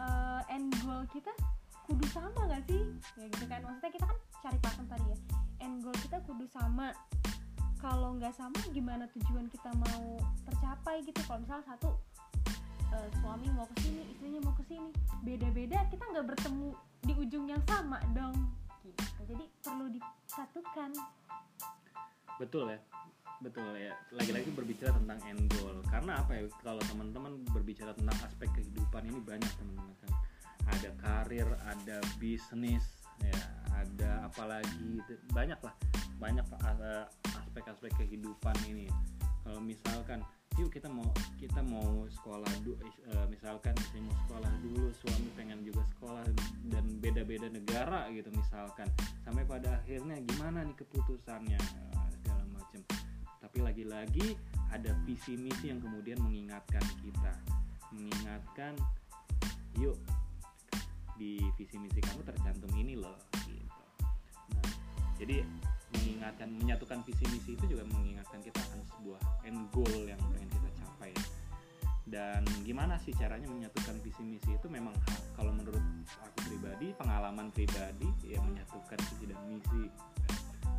eh, 0.00 0.40
end 0.56 0.72
goal 0.80 1.04
kita 1.12 1.32
kudu 1.84 2.04
sama 2.12 2.48
gak 2.48 2.64
sih? 2.64 2.80
Ya 3.20 3.28
gitu 3.28 3.44
kan 3.48 3.60
maksudnya 3.64 3.92
kita 3.92 4.06
kan 4.08 4.18
cari 4.44 4.58
pakem 4.60 4.86
tadi 4.88 5.06
ya. 5.12 5.18
End 5.64 5.84
goal 5.84 5.96
kita 6.00 6.20
kudu 6.24 6.44
sama. 6.48 6.92
Kalau 7.78 8.18
nggak 8.18 8.34
sama 8.34 8.58
gimana 8.74 9.06
tujuan 9.14 9.46
kita 9.52 9.70
mau 9.78 10.18
tercapai 10.42 10.98
gitu? 11.06 11.20
Kalau 11.28 11.40
misalnya 11.44 11.66
satu 11.76 11.94
eh, 12.92 13.08
suami 13.20 13.46
mau 13.54 13.68
ke 13.70 13.76
sini 13.84 14.02
istrinya 14.08 14.40
mau 14.44 14.54
ke 14.56 14.64
sini 14.66 14.88
beda-beda 15.22 15.78
kita 15.92 16.04
nggak 16.08 16.26
bertemu 16.34 16.68
di 17.04 17.12
ujung 17.14 17.46
yang 17.46 17.62
sama 17.68 18.00
dong 18.16 18.34
gitu 18.88 19.22
jadi 19.28 19.44
perlu 19.60 19.86
disatukan 19.92 20.90
Betul 22.38 22.70
ya. 22.70 22.80
Betul 23.42 23.74
ya. 23.74 23.94
Lagi-lagi 24.14 24.50
berbicara 24.54 24.94
tentang 24.94 25.18
end 25.26 25.50
goal. 25.58 25.82
Karena 25.90 26.22
apa 26.22 26.38
ya? 26.38 26.46
Kalau 26.62 26.78
teman-teman 26.86 27.42
berbicara 27.50 27.90
tentang 27.98 28.14
aspek 28.22 28.46
kehidupan 28.54 29.02
ini 29.10 29.18
banyak 29.18 29.50
teman-teman 29.58 29.94
kan. 30.06 30.12
Ada 30.68 30.90
karir, 31.02 31.48
ada 31.66 31.98
bisnis, 32.22 32.86
ya, 33.18 33.42
ada 33.74 34.30
apalagi 34.30 35.02
banyak 35.34 35.58
lah. 35.58 35.74
Banyak 36.18 36.46
eh, 36.46 37.04
aspek-aspek 37.42 37.90
kehidupan 37.98 38.54
ini. 38.70 38.86
Kalau 39.42 39.58
misalkan 39.58 40.22
yuk 40.58 40.74
kita 40.74 40.90
mau 40.90 41.06
kita 41.38 41.62
mau 41.62 42.02
sekolah 42.10 42.50
du- 42.66 42.74
eh, 42.82 43.26
misalkan 43.30 43.78
saya 43.78 44.02
mau 44.02 44.16
sekolah 44.26 44.50
dulu 44.58 44.90
suami 44.90 45.30
pengen 45.38 45.62
juga 45.62 45.86
sekolah 45.94 46.26
dan 46.66 46.84
beda-beda 46.98 47.46
negara 47.46 48.10
gitu 48.10 48.26
misalkan. 48.34 48.90
Sampai 49.22 49.46
pada 49.46 49.78
akhirnya 49.78 50.18
gimana 50.26 50.66
nih 50.66 50.74
keputusannya 50.74 51.62
eh, 51.62 52.08
segala 52.18 52.42
macam. 52.50 52.82
Tapi 53.38 53.58
lagi-lagi 53.62 54.34
ada 54.74 54.90
visi 55.06 55.38
misi 55.38 55.70
yang 55.70 55.78
kemudian 55.78 56.18
mengingatkan 56.18 56.82
kita. 57.06 57.32
Mengingatkan 57.94 58.74
yuk 59.78 59.94
di 61.14 61.38
visi 61.54 61.78
misi 61.78 62.02
kamu 62.02 62.26
tercantum 62.26 62.70
ini 62.74 62.98
loh 62.98 63.14
gitu. 63.46 63.84
Nah 64.58 64.70
jadi 65.22 65.46
mengingatkan 66.08 66.48
menyatukan 66.56 66.98
visi 67.04 67.24
misi 67.28 67.50
itu 67.52 67.64
juga 67.68 67.84
mengingatkan 67.84 68.40
kita 68.40 68.56
akan 68.56 68.80
sebuah 68.96 69.20
end 69.44 69.60
goal 69.76 70.00
yang 70.08 70.16
pengen 70.32 70.48
kita 70.48 70.68
capai. 70.80 71.12
Dan 72.08 72.40
gimana 72.64 72.96
sih 72.96 73.12
caranya 73.12 73.44
menyatukan 73.52 74.00
visi 74.00 74.24
misi 74.24 74.56
itu 74.56 74.66
memang 74.72 74.96
kalau 75.36 75.52
menurut 75.52 75.84
aku 76.24 76.48
pribadi 76.48 76.96
pengalaman 76.96 77.52
pribadi 77.52 78.08
ya 78.24 78.40
menyatukan 78.40 78.96
visi 79.12 79.24
dan 79.28 79.40
misi. 79.44 79.92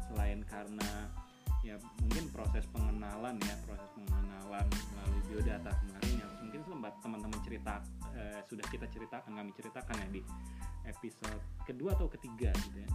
Selain 0.09 0.41
karena 0.49 1.05
ya 1.61 1.77
mungkin 2.01 2.25
proses 2.33 2.65
pengenalan 2.73 3.37
ya 3.45 3.55
proses 3.69 3.85
pengenalan 3.93 4.65
melalui 4.95 5.21
biodata 5.29 5.69
kemarin 5.69 6.13
yang 6.25 6.31
mungkin 6.41 6.61
sempat 6.65 6.93
teman-teman 7.05 7.39
cerita 7.45 7.83
eh, 8.17 8.41
sudah 8.49 8.65
kita 8.73 8.89
ceritakan 8.89 9.31
kami 9.37 9.51
ceritakan 9.53 9.95
ya 10.01 10.07
di 10.09 10.21
episode 10.87 11.43
kedua 11.67 11.93
atau 11.93 12.07
ketiga 12.09 12.49
gitu 12.65 12.79
ya 12.81 12.89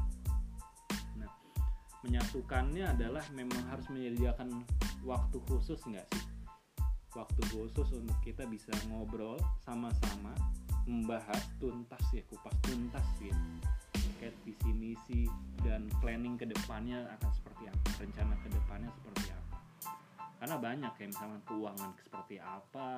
menyatukannya 2.05 2.85
adalah 2.85 3.25
memang 3.33 3.65
harus 3.73 3.89
menyediakan 3.89 4.63
waktu 5.03 5.41
khusus 5.49 5.81
nggak 5.89 6.05
sih? 6.13 6.25
Waktu 7.17 7.43
khusus 7.51 7.89
untuk 7.97 8.19
kita 8.21 8.45
bisa 8.45 8.71
ngobrol 8.93 9.41
sama-sama 9.65 10.37
membahas 10.85 11.41
tuntas 11.57 12.05
ya 12.13 12.21
kupas 12.29 12.53
tuntas 12.61 13.07
gitu 13.17 13.41
terkait 14.25 14.37
visi 14.45 14.71
misi 14.73 15.23
dan 15.65 15.89
planning 16.01 16.37
ke 16.37 16.45
depannya 16.49 17.09
akan 17.19 17.31
seperti 17.33 17.69
apa 17.69 17.89
rencana 18.01 18.35
ke 18.41 18.49
depannya 18.53 18.91
seperti 19.01 19.27
apa. 19.33 19.57
Karena 20.41 20.57
banyak 20.61 20.93
kayak 20.97 21.11
misalnya 21.13 21.41
keuangan 21.49 21.91
seperti 22.05 22.37
apa 22.41 22.91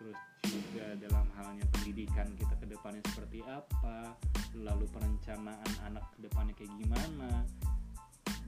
terus 0.00 0.16
juga 0.48 0.86
dalam 0.96 1.26
halnya 1.36 1.66
pendidikan 1.76 2.30
kita 2.32 2.54
ke 2.56 2.66
depannya 2.70 3.04
seperti 3.12 3.44
apa 3.44 4.16
lalu 4.56 4.88
perencanaan 4.88 5.72
anak 5.84 6.04
ke 6.16 6.24
depannya 6.24 6.56
kayak 6.56 6.72
gimana 6.80 7.44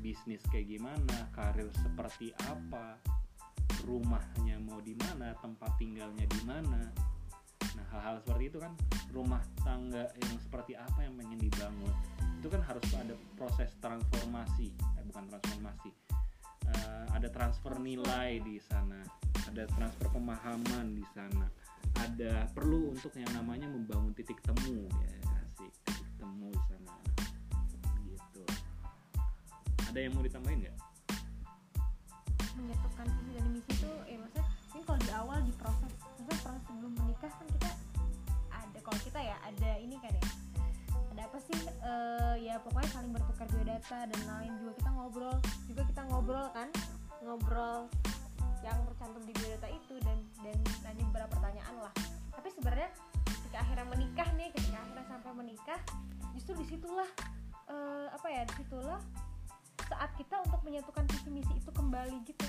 bisnis 0.02 0.42
kayak 0.50 0.66
gimana 0.66 1.30
karir 1.30 1.70
seperti 1.78 2.34
apa 2.50 2.98
rumahnya 3.86 4.58
mau 4.58 4.82
di 4.82 4.98
mana 4.98 5.34
tempat 5.38 5.78
tinggalnya 5.78 6.26
di 6.26 6.40
mana. 6.42 6.90
Nah 7.78 7.86
hal-hal 7.94 8.18
seperti 8.22 8.50
itu 8.50 8.58
kan 8.58 8.74
rumah 9.14 9.42
tangga 9.62 10.10
yang 10.18 10.36
seperti 10.42 10.74
apa 10.74 11.06
yang 11.06 11.14
pengen 11.14 11.38
dibangun. 11.38 11.94
Itu 12.42 12.50
kan 12.50 12.62
harus 12.66 12.82
ada 12.98 13.14
proses 13.38 13.70
transformasi 13.78 14.74
eh 14.74 15.04
bukan 15.06 15.30
transformasi. 15.30 15.90
Uh, 16.62 17.06
ada 17.10 17.26
transfer 17.26 17.74
nilai 17.82 18.38
di 18.38 18.62
sana 18.62 19.02
ada 19.52 19.68
transfer 19.68 20.08
pemahaman 20.08 20.96
di 20.96 21.04
sana. 21.12 21.46
Ada 21.92 22.48
perlu 22.56 22.96
untuk 22.96 23.12
yang 23.20 23.28
namanya 23.36 23.68
membangun 23.68 24.16
titik 24.16 24.40
temu 24.40 24.88
ya 24.88 25.12
asik 25.44 25.72
titik 25.84 26.08
temu 26.16 26.48
di 26.48 26.62
sana 26.72 26.81
ada 29.92 30.00
yang 30.00 30.12
mau 30.16 30.24
ditambahin 30.24 30.58
nggak? 30.64 30.76
Menyatukan 32.56 33.06
visi 33.12 33.32
dan 33.36 33.46
misi 33.52 33.70
itu 33.76 33.90
ya 34.08 34.16
maksudnya 34.16 34.46
ini 34.72 34.82
kalau 34.88 35.00
di 35.04 35.10
awal 35.12 35.38
di 35.44 35.52
proses 35.60 35.92
maksudnya 36.00 36.36
proses 36.40 36.62
sebelum 36.64 36.92
menikah 36.96 37.28
kan 37.28 37.46
kita 37.52 37.70
ada 38.48 38.78
kalau 38.80 39.00
kita 39.04 39.20
ya 39.20 39.36
ada 39.44 39.70
ini 39.76 39.96
kan 40.00 40.12
ya 40.16 40.24
ada 41.12 41.22
apa 41.28 41.38
sih 41.44 41.52
Eh, 41.82 42.46
ya 42.46 42.62
pokoknya 42.62 42.88
saling 42.94 43.10
bertukar 43.10 43.44
biodata 43.50 44.06
dan 44.06 44.20
lain 44.22 44.54
juga 44.62 44.72
kita 44.78 44.90
ngobrol 44.94 45.36
juga 45.66 45.82
kita 45.82 46.02
ngobrol 46.06 46.46
kan 46.54 46.68
ngobrol 47.26 47.90
yang 48.62 48.78
tercantum 48.86 49.22
di 49.26 49.34
biodata 49.34 49.66
itu 49.66 49.98
dan 50.06 50.22
dan 50.46 50.56
nanya 50.86 51.04
beberapa 51.10 51.36
pertanyaan 51.36 51.74
lah. 51.82 51.92
Tapi 52.32 52.48
sebenarnya 52.54 52.88
ketika 53.26 53.58
akhirnya 53.66 53.86
menikah 53.90 54.28
nih 54.38 54.48
ketika 54.54 54.78
akhirnya 54.78 55.04
sampai 55.10 55.32
menikah 55.34 55.80
justru 56.38 56.54
di 56.62 56.66
situlah 56.70 57.10
eh, 57.66 58.06
apa 58.14 58.28
ya 58.30 58.42
di 58.46 58.54
situlah 58.62 59.02
saat 59.92 60.10
kita 60.16 60.40
untuk 60.40 60.60
menyatukan 60.64 61.04
visi 61.12 61.28
misi 61.28 61.52
itu 61.60 61.70
kembali 61.70 62.16
gitu. 62.24 62.48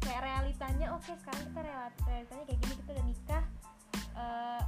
Kayak 0.00 0.20
realitanya 0.24 0.96
oke 0.96 1.12
sekarang 1.20 1.52
kita 1.52 1.60
real- 1.64 1.96
realitanya 2.08 2.44
kayak 2.48 2.60
gini 2.64 2.74
kita 2.80 2.90
udah 2.96 3.06
nikah 3.06 3.44
Eh, 4.14 4.62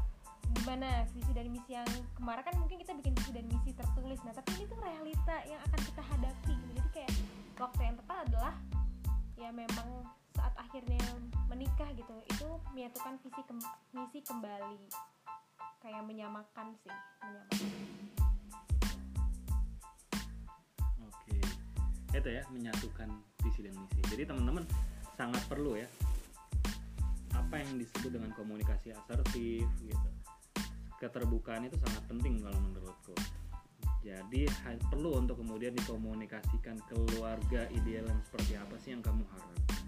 gimana 0.59 1.07
visi 1.15 1.31
dan 1.31 1.47
misi 1.55 1.79
yang 1.79 1.87
kemarin? 2.19 2.43
Kan 2.43 2.59
mungkin 2.59 2.83
kita 2.83 2.93
bikin 2.99 3.15
visi 3.15 3.31
dan 3.31 3.47
misi 3.47 3.71
tertulis. 3.79 4.19
Nah 4.27 4.35
tapi 4.35 4.59
ini 4.59 4.64
tuh 4.66 4.79
realita 4.83 5.37
yang 5.47 5.61
akan 5.71 5.81
kita 5.87 6.03
hadapi 6.03 6.53
gitu. 6.55 6.73
Jadi 6.75 6.88
kayak 6.90 7.12
waktu 7.62 7.81
yang 7.87 7.97
tepat 7.99 8.16
adalah 8.27 8.55
ya 9.38 9.49
memang 9.55 9.88
saat 10.35 10.55
akhirnya 10.59 11.03
menikah 11.47 11.88
gitu 11.95 12.14
itu 12.27 12.49
menyatukan 12.75 13.14
visi 13.23 13.42
kem- 13.47 13.75
misi 13.95 14.19
kembali. 14.27 14.83
Kayak 15.79 16.03
menyamakan 16.03 16.75
sih 16.83 16.90
menyamakan 17.23 18.26
itu 22.18 22.31
ya 22.33 22.42
menyatukan 22.50 23.09
visi 23.44 23.61
dan 23.64 23.74
misi. 23.76 24.00
Jadi 24.09 24.22
teman-teman 24.24 24.64
sangat 25.16 25.42
perlu 25.48 25.76
ya 25.76 25.88
apa 27.37 27.61
yang 27.61 27.79
disebut 27.79 28.11
dengan 28.16 28.33
komunikasi 28.35 28.96
asertif 28.96 29.68
gitu. 29.85 30.09
Keterbukaan 30.96 31.68
itu 31.68 31.76
sangat 31.79 32.02
penting 32.09 32.40
kalau 32.40 32.59
menurutku. 32.59 33.14
Jadi 34.07 34.46
perlu 34.87 35.18
untuk 35.18 35.42
kemudian 35.42 35.74
dikomunikasikan 35.74 36.79
keluarga 36.87 37.66
ideal 37.74 38.07
yang 38.07 38.20
seperti 38.22 38.55
apa 38.55 38.74
sih 38.79 38.94
yang 38.94 39.02
kamu 39.02 39.26
harapkan. 39.26 39.83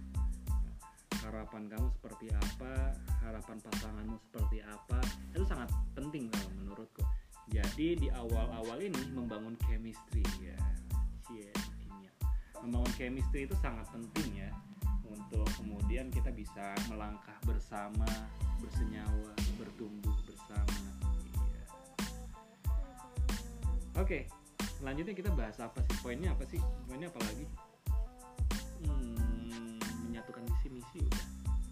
Harapan 1.23 1.63
kamu 1.71 1.87
seperti 1.95 2.27
apa, 2.35 2.99
harapan 3.23 3.57
pasanganmu 3.63 4.17
seperti 4.27 4.59
apa, 4.65 4.99
itu 5.35 5.45
sangat 5.47 5.71
penting 5.95 6.27
kalau 6.35 6.51
menurutku. 6.59 7.05
Jadi 7.49 7.97
di 7.97 8.09
awal-awal 8.11 8.83
ini 8.83 9.01
membangun 9.15 9.57
chemistry 9.65 10.25
ya, 10.43 10.59
kimia. 11.31 11.78
Membangun 12.63 12.93
chemistry 12.95 13.47
itu 13.47 13.55
sangat 13.59 13.87
penting 13.91 14.29
ya 14.37 14.51
untuk 15.09 15.47
kemudian 15.57 16.11
kita 16.11 16.29
bisa 16.31 16.75
melangkah 16.87 17.35
bersama, 17.43 18.07
bersenyawa, 18.61 19.33
bertumbuh 19.57 20.13
bersama. 20.27 20.77
Iya. 21.25 21.65
Oke, 23.97 24.29
selanjutnya 24.79 25.15
kita 25.17 25.31
bahas 25.33 25.57
apa 25.59 25.81
sih? 25.83 25.95
Poinnya 26.03 26.37
apa 26.37 26.45
sih? 26.45 26.61
Poinnya 26.85 27.09
apa 27.09 27.21
lagi? 27.25 27.47
Hmm, 28.85 29.79
menyatukan 30.07 30.43
visi 30.45 30.69
misi 30.71 30.99
udah. 31.03 31.27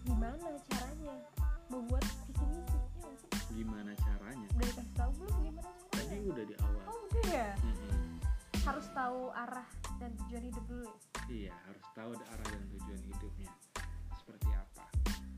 gimana 0.07 0.47
caranya 0.71 1.15
membuat 1.67 2.03
visi 2.31 2.45
misi 2.47 2.77
ya 3.03 3.11
sih? 3.19 3.31
Gimana 3.53 3.91
caranya? 3.95 4.47
udah 4.55 4.65
dikasih 4.65 4.93
tahu 4.95 5.11
belum 5.19 5.35
gimana 5.43 5.69
Tadi 5.91 5.99
caranya 6.07 6.27
udah 6.31 6.45
di 6.47 6.55
awal. 6.57 6.83
oh 6.87 6.97
udah 7.05 7.23
ya 7.27 7.49
Mm-mm. 7.59 8.07
harus 8.63 8.87
tahu 8.91 9.21
arah 9.35 9.67
dan 9.97 10.11
tujuan 10.23 10.43
hidup 10.45 10.63
dulu 10.65 10.83
ya? 10.85 10.97
Iya, 11.27 11.53
harus 11.67 11.83
tahu 11.91 12.09
ada 12.15 12.25
arah 12.33 12.47
dan 12.47 12.63
tujuan 12.71 13.01
hidupnya 13.03 13.51
seperti 14.15 14.49
apa. 14.53 14.85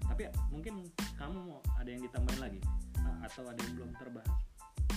Tapi 0.06 0.24
mungkin 0.50 0.74
kamu 1.16 1.38
mau 1.48 1.60
ada 1.78 1.90
yang 1.90 2.02
ditambahin 2.02 2.42
lagi 2.42 2.62
A- 3.00 3.26
atau 3.26 3.48
ada 3.48 3.60
yang 3.62 3.74
belum 3.78 3.92
terbahas? 3.96 4.38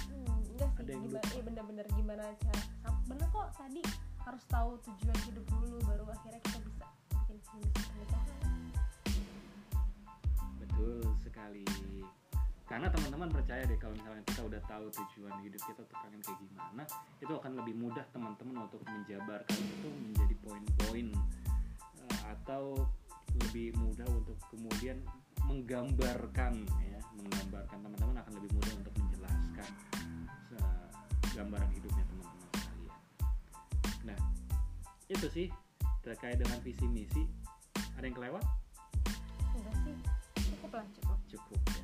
hmm, 0.08 0.36
enggak 0.52 0.70
sih 0.72 0.80
Ada 0.82 0.90
yang 0.92 1.02
gimana 1.06 1.26
iya 1.32 1.42
bener-bener 1.44 1.86
gimana 1.92 2.24
cara 2.42 2.62
bener 3.06 3.26
kok 3.28 3.48
tadi 3.54 3.80
harus 4.22 4.42
tahu 4.48 4.70
tujuan 4.82 5.18
hidup 5.28 5.44
dulu 5.46 5.76
baru 5.84 6.04
akhirnya 6.10 6.40
kita 6.42 6.58
bisa 6.64 6.86
bikin 7.28 7.62
pernikahan 7.70 8.60
Betul 10.58 11.04
sekali. 11.20 11.64
Karena 12.72 12.88
teman-teman 12.88 13.28
percaya 13.28 13.68
deh 13.68 13.76
kalau 13.76 13.92
misalnya 13.92 14.24
kita 14.32 14.48
udah 14.48 14.60
tahu 14.64 14.88
tujuan 14.88 15.44
hidup 15.44 15.60
kita 15.60 15.84
tuh 15.84 15.96
pengen 16.00 16.24
kayak 16.24 16.40
gimana, 16.40 16.82
itu 17.20 17.32
akan 17.36 17.52
lebih 17.60 17.74
mudah 17.76 18.00
teman-teman 18.16 18.64
untuk 18.64 18.80
menjabarkan 18.88 19.60
itu 19.60 19.88
menjadi 19.92 20.34
poin-poin 20.40 21.06
eh, 22.00 22.20
atau 22.32 22.88
lebih 23.44 23.76
mudah 23.76 24.08
untuk 24.08 24.40
kemudian 24.48 25.04
menggambarkan 25.44 26.64
ya, 26.80 27.00
menggambarkan 27.12 27.76
teman-teman 27.76 28.16
akan 28.24 28.32
lebih 28.40 28.50
mudah 28.56 28.72
untuk 28.80 28.94
menjelaskan 29.04 29.70
eh, 30.56 30.88
gambaran 31.36 31.68
hidupnya 31.76 32.04
teman-teman 32.08 32.48
sekalian. 32.56 33.00
Nah, 34.08 34.18
itu 35.12 35.26
sih 35.28 35.46
terkait 36.00 36.40
dengan 36.40 36.56
visi 36.64 36.88
misi. 36.88 37.28
Ada 38.00 38.08
yang 38.08 38.16
kelewat? 38.16 38.44
enggak 39.52 39.76
sih 39.84 39.96
cukup 40.50 40.70
lah 40.72 40.86
cukup 40.96 41.18
cukup 41.28 41.60
ya 41.60 41.72
cukup 41.76 41.81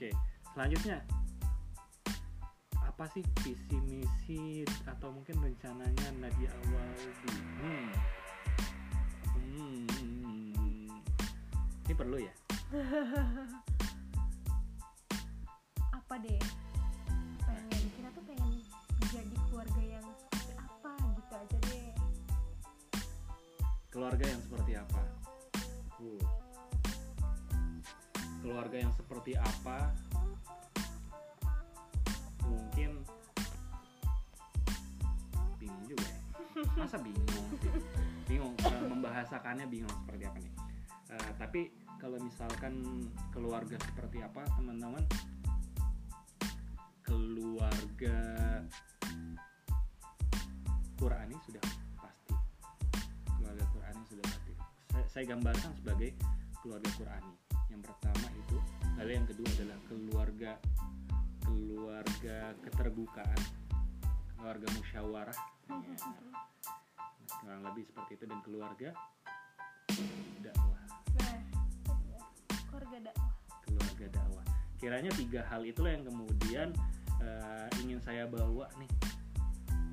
oke 0.00 0.16
selanjutnya 0.56 1.04
apa 2.72 3.04
sih 3.12 3.20
visi 3.44 3.76
misi 3.84 4.64
atau 4.88 5.12
mungkin 5.12 5.36
rencananya 5.44 6.08
Nadia 6.16 6.48
Awaldi 6.48 7.12
hmm. 7.60 7.92
Hmm. 9.44 10.88
ini 11.84 11.92
perlu 11.92 12.16
ya 12.16 12.32
apa 16.00 16.14
deh 16.24 16.40
pengen 17.44 17.84
kita 17.92 18.08
tuh 18.16 18.24
pengen 18.24 18.56
jadi 19.04 19.36
keluarga 19.52 19.82
yang 19.84 20.06
seperti 20.16 20.52
apa 20.56 20.92
gitu 20.96 21.34
aja 21.36 21.58
deh 21.68 21.92
keluarga 23.92 24.24
yang 24.24 24.40
seperti 24.40 24.80
apa 24.80 25.04
Uh. 26.00 26.39
Keluarga 28.50 28.82
yang 28.82 28.90
seperti 28.98 29.38
apa 29.38 29.94
mungkin 32.50 32.98
bingung 35.62 35.86
juga 35.86 36.10
ya. 36.10 36.18
Masa 36.74 36.98
bingung 36.98 37.46
sih? 37.62 37.70
bingung 38.26 38.58
eh, 38.58 38.86
membahasakannya 38.90 39.70
bingung 39.70 39.94
seperti 40.02 40.26
apa 40.26 40.38
nih? 40.42 40.54
Eh, 41.14 41.30
tapi 41.38 41.70
kalau 42.02 42.18
misalkan 42.18 43.06
keluarga 43.30 43.78
seperti 43.86 44.18
apa 44.18 44.42
teman-teman? 44.58 45.06
Keluarga 47.06 48.18
Qurani 50.98 51.38
sudah 51.46 51.62
pasti. 52.02 52.34
Keluarga 53.30 53.62
Qurani 53.70 54.02
sudah 54.10 54.26
pasti. 54.26 54.52
Saya, 54.90 55.06
saya 55.06 55.24
gambarkan 55.38 55.70
sebagai 55.78 56.18
keluarga 56.58 56.90
Qurani 56.98 57.49
yang 57.70 57.82
pertama 57.86 58.26
itu 58.34 58.56
lalu 58.98 59.10
yang 59.16 59.26
kedua 59.30 59.48
adalah 59.56 59.78
keluarga 59.86 60.52
keluarga 61.46 62.36
keterbukaan 62.66 63.60
keluarga 64.40 64.66
musyawarah. 64.72 65.38
Ya, 65.68 67.36
kurang 67.44 67.62
lebih 67.68 67.84
seperti 67.92 68.12
itu. 68.16 68.24
Dan 68.24 68.40
keluarga 68.40 68.90
dakwah. 70.40 70.82
Nah 71.20 71.40
keluarga 72.72 72.96
dakwah. 73.04 73.32
Keluarga 73.68 74.06
dakwah. 74.08 74.46
Kiranya 74.80 75.12
tiga 75.12 75.44
hal 75.52 75.60
itulah 75.68 75.92
yang 75.92 76.08
kemudian 76.08 76.68
eh, 77.20 77.68
ingin 77.84 78.00
saya 78.00 78.24
bawa 78.24 78.64
nih. 78.80 78.90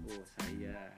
Oh 0.07 0.23
saya 0.39 0.95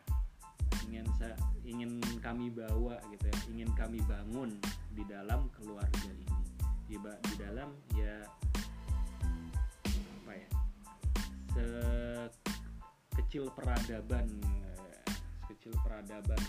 ingin 0.85 1.05
saya 1.17 1.33
ingin 1.65 1.97
kami 2.21 2.53
bawa 2.53 3.01
gitu 3.09 3.25
ya. 3.25 3.37
Ingin 3.49 3.69
kami 3.73 3.97
bangun 4.05 4.53
di 4.93 5.01
dalam 5.09 5.49
keluarga 5.57 6.09
ini 6.13 6.38
di, 6.89 6.97
di 6.97 7.35
dalam 7.37 7.69
ya 7.93 8.25
apa 10.25 10.31
ya 10.33 10.49
sekecil 13.13 13.53
peradaban 13.53 14.25
sekecil 15.45 15.77
peradaban 15.85 16.41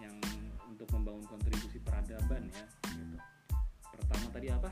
yang 0.00 0.16
untuk 0.64 0.88
membangun 0.96 1.28
kontribusi 1.28 1.76
peradaban 1.84 2.48
ya 2.48 2.64
gitu. 2.88 3.16
pertama 3.92 4.26
tadi 4.32 4.48
apa? 4.48 4.70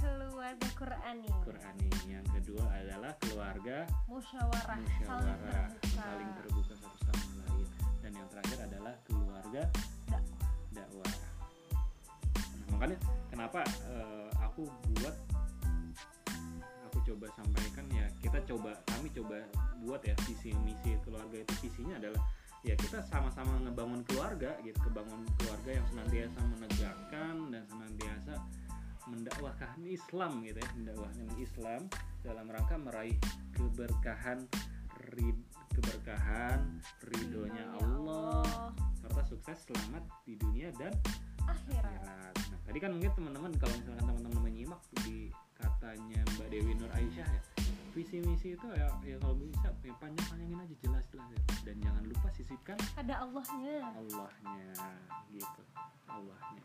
Keluarga 0.00 0.68
Qurani. 0.72 1.28
Qurani. 1.44 1.88
Yang 2.08 2.26
kedua 2.40 2.64
adalah 2.72 3.12
keluarga 3.20 3.84
musyawarah, 4.08 4.80
musyawarah. 4.80 5.68
Terbuka. 5.76 6.00
saling 6.00 6.30
terbuka 6.40 6.74
satu 6.80 6.98
sama 7.04 7.44
lain. 7.44 7.68
Dan 8.00 8.12
yang 8.16 8.28
terakhir 8.32 8.58
adalah 8.64 8.94
keluarga 9.04 9.62
Dakwah. 10.08 10.40
dakwah 10.72 11.29
makanya 12.72 12.98
kenapa 13.30 13.60
eh, 13.90 14.30
aku 14.42 14.66
buat 14.98 15.16
aku 16.90 16.98
coba 17.06 17.26
sampaikan 17.38 17.86
ya 17.94 18.06
kita 18.18 18.42
coba 18.50 18.74
kami 18.90 19.08
coba 19.14 19.38
buat 19.80 20.02
ya 20.04 20.14
visi 20.28 20.52
misi 20.66 20.98
keluarga 21.06 21.40
itu. 21.40 21.54
Visinya 21.64 21.96
adalah 21.96 22.20
ya 22.60 22.76
kita 22.76 23.00
sama-sama 23.08 23.56
ngebangun 23.64 24.04
keluarga 24.04 24.52
gitu 24.60 24.76
kebangun 24.84 25.24
keluarga 25.40 25.70
yang 25.80 25.86
senantiasa 25.88 26.38
menegakkan 26.44 27.36
dan 27.48 27.62
senantiasa 27.72 28.34
mendakwahkan 29.08 29.80
Islam 29.88 30.44
gitu 30.44 30.60
ya 30.60 30.70
mendakwahkan 30.76 31.28
Islam 31.40 31.80
dalam 32.20 32.46
rangka 32.52 32.76
meraih 32.76 33.16
keberkahan 33.56 34.44
rid, 35.16 35.38
keberkahan 35.72 36.60
ridhonya 37.08 37.64
Allah. 37.80 38.76
serta 39.00 39.22
sukses 39.24 39.58
selamat 39.64 40.04
di 40.28 40.36
dunia 40.36 40.68
dan 40.76 40.92
akhirat. 41.48 42.36
akhirat. 42.36 42.49
Tadi 42.70 42.78
kan 42.78 42.94
mungkin 42.94 43.10
teman-teman 43.18 43.50
kalau 43.58 43.74
misalkan 43.82 44.06
teman-teman 44.06 44.40
menyimak 44.46 44.78
di 45.02 45.26
katanya 45.58 46.22
Mbak 46.38 46.54
Dewi 46.54 46.72
Nur 46.78 46.86
Aisyah 46.94 47.26
ya, 47.26 47.42
visi 47.90 48.22
misi 48.22 48.54
itu 48.54 48.66
ya, 48.78 48.86
ya 49.02 49.18
kalau 49.18 49.34
bisa 49.42 49.74
ya 49.82 49.90
panjang-panjangin 49.98 50.54
aja 50.54 50.76
jelas-jelas 50.78 51.26
ya. 51.34 51.40
Dan 51.66 51.82
jangan 51.82 52.02
lupa 52.06 52.30
sisipkan 52.30 52.78
ada 52.94 53.26
Allahnya 53.26 53.90
Allahnya 53.90 54.70
gitu, 55.34 55.62
Allahnya. 56.06 56.62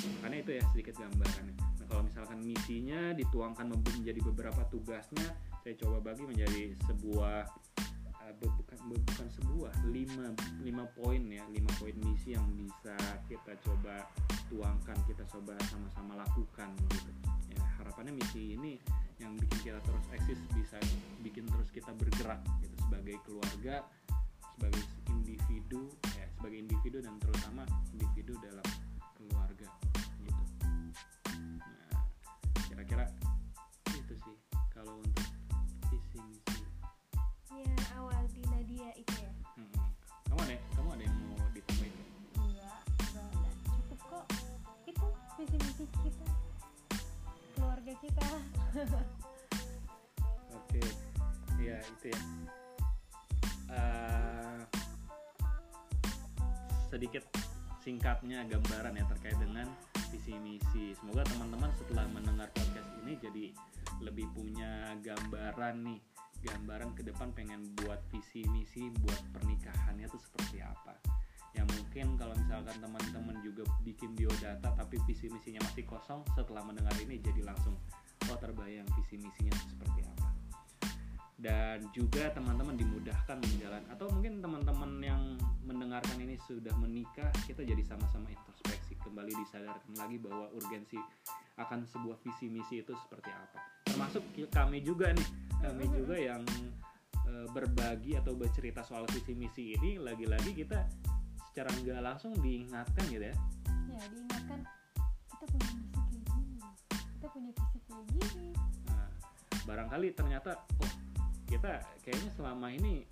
Makanya 0.00 0.38
itu 0.40 0.50
ya 0.56 0.62
sedikit 0.72 0.94
gambarannya. 0.96 1.54
Nah, 1.60 1.84
kalau 1.84 2.02
misalkan 2.08 2.38
misinya 2.40 3.12
dituangkan 3.20 3.68
menjadi 3.68 4.20
beberapa 4.32 4.64
tugasnya, 4.72 5.28
saya 5.60 5.76
coba 5.76 6.00
bagi 6.00 6.24
menjadi 6.24 6.72
sebuah 6.88 7.52
bu- 7.52 7.93
bukan 8.40 8.78
bu- 8.88 9.04
bukan 9.04 9.28
sebuah 9.28 9.72
lima 9.90 10.32
lima 10.64 10.84
poin 10.96 11.22
ya 11.28 11.44
lima 11.52 11.70
poin 11.76 11.92
misi 12.00 12.32
yang 12.32 12.46
bisa 12.56 12.96
kita 13.28 13.52
coba 13.64 14.08
tuangkan 14.48 14.96
kita 15.04 15.24
coba 15.28 15.56
sama-sama 15.68 16.16
lakukan 16.20 16.72
gitu. 16.88 17.10
Ya 17.52 17.60
harapannya 17.80 18.16
misi 18.16 18.56
ini 18.56 18.80
yang 19.20 19.36
bikin 19.38 19.72
kita 19.72 19.80
terus 19.84 20.04
eksis 20.10 20.40
bisa 20.56 20.78
bikin 21.22 21.46
terus 21.46 21.68
kita 21.70 21.92
bergerak 21.94 22.42
gitu 22.60 22.74
sebagai 22.88 23.16
keluarga 23.24 23.84
sebagai 24.54 24.82
individu 25.10 25.90
ya 26.18 26.26
sebagai 26.34 26.58
individu 26.62 26.98
dan 27.02 27.14
terutama 27.22 27.62
individu 27.94 28.34
dalam 28.42 28.66
keluarga 29.18 29.68
misi 45.84 46.00
kita 46.00 46.24
keluarga 47.54 47.92
kita. 48.00 48.28
Oke 50.56 50.82
ya 51.60 51.76
itu 51.84 52.06
ya. 52.08 52.20
Eh, 53.68 54.60
sedikit 56.88 57.24
singkatnya 57.84 58.48
gambaran 58.48 58.96
ya 58.96 59.04
terkait 59.12 59.36
dengan 59.36 59.68
visi 60.08 60.32
misi. 60.40 60.96
Semoga 60.96 61.28
teman-teman 61.28 61.68
setelah 61.76 62.08
mendengar 62.08 62.48
podcast 62.56 62.88
ini 63.04 63.20
jadi 63.20 63.44
lebih 64.00 64.24
punya 64.32 64.96
gambaran 65.04 65.84
nih 65.84 66.00
gambaran 66.44 66.92
ke 66.96 67.04
depan 67.04 67.32
pengen 67.32 67.72
buat 67.84 68.00
visi 68.12 68.44
misi 68.52 68.92
buat 69.00 69.20
pernikahannya 69.32 70.04
tuh 70.12 70.20
seperti 70.20 70.60
apa 70.60 70.92
yang 71.54 71.68
mungkin 71.70 72.18
kalau 72.18 72.34
misalkan 72.34 72.74
teman-teman 72.82 73.36
juga 73.46 73.62
bikin 73.86 74.10
biodata 74.18 74.74
tapi 74.74 74.98
visi 75.06 75.30
misinya 75.30 75.62
masih 75.62 75.86
kosong 75.86 76.26
setelah 76.34 76.66
mendengar 76.66 76.94
ini 76.98 77.22
jadi 77.22 77.46
langsung 77.46 77.78
oh 78.26 78.38
terbayang 78.42 78.86
visi 78.98 79.14
misinya 79.22 79.54
seperti 79.70 80.00
apa? 80.02 80.28
Dan 81.34 81.92
juga 81.92 82.32
teman-teman 82.32 82.74
dimudahkan 82.74 83.36
menjalan 83.36 83.84
atau 83.92 84.06
mungkin 84.10 84.40
teman-teman 84.40 84.90
yang 85.04 85.22
mendengarkan 85.62 86.16
ini 86.18 86.40
sudah 86.48 86.72
menikah 86.80 87.28
kita 87.44 87.60
jadi 87.62 87.84
sama-sama 87.84 88.32
introspeksi 88.32 88.96
kembali 89.04 89.32
disadarkan 89.44 89.94
lagi 89.94 90.16
bahwa 90.18 90.48
urgensi 90.56 90.96
akan 91.60 91.84
sebuah 91.86 92.18
visi 92.24 92.48
misi 92.48 92.80
itu 92.80 92.96
seperti 92.96 93.30
apa. 93.30 93.60
Termasuk 93.86 94.24
kami 94.50 94.82
juga 94.82 95.12
nih 95.12 95.28
kami 95.62 95.84
juga 95.92 96.16
yang 96.16 96.42
eh, 97.28 97.46
berbagi 97.52 98.18
atau 98.18 98.32
bercerita 98.34 98.80
soal 98.82 99.04
visi 99.12 99.36
misi 99.36 99.76
ini 99.76 100.00
lagi-lagi 100.00 100.50
kita 100.56 100.80
secara 101.54 101.70
nggak 101.70 102.02
langsung 102.02 102.34
diingatkan 102.42 103.04
gitu 103.14 103.30
ya? 103.30 103.36
Ya 103.86 104.02
diingatkan 104.10 104.58
kita 105.30 105.44
punya 105.46 105.70
misi 105.70 105.94
kayak 105.94 106.22
gini 106.26 106.58
kita 106.98 107.26
punya 107.30 107.50
visi 107.54 107.78
kayak 107.86 108.06
gini. 108.10 108.48
Nah, 108.90 109.08
barangkali 109.62 110.08
ternyata 110.18 110.50
oh 110.82 110.94
kita 111.46 111.78
kayaknya 112.02 112.30
selama 112.34 112.74
ini 112.74 113.06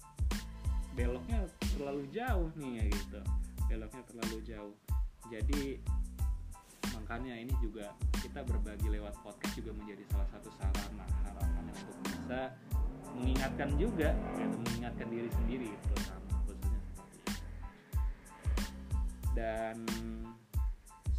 beloknya 0.99 1.47
terlalu 1.79 2.03
jauh 2.11 2.51
nih 2.59 2.83
ya 2.83 2.85
gitu. 2.91 3.21
Beloknya 3.71 4.03
terlalu 4.11 4.39
jauh. 4.43 4.75
Jadi 5.31 5.79
makanya 6.99 7.39
ini 7.39 7.55
juga 7.63 7.95
kita 8.19 8.43
berbagi 8.43 8.91
lewat 8.91 9.23
podcast 9.23 9.55
juga 9.55 9.71
menjadi 9.71 10.03
salah 10.11 10.27
satu 10.35 10.51
sarana 10.59 11.07
harapannya 11.31 11.75
untuk 11.79 11.99
bisa 12.11 12.51
mengingatkan 13.15 13.71
juga 13.79 14.11
gitu, 14.35 14.57
mengingatkan 14.67 15.07
diri 15.15 15.31
sendiri 15.31 15.71
terutama 15.87 16.22
dan 19.33 19.81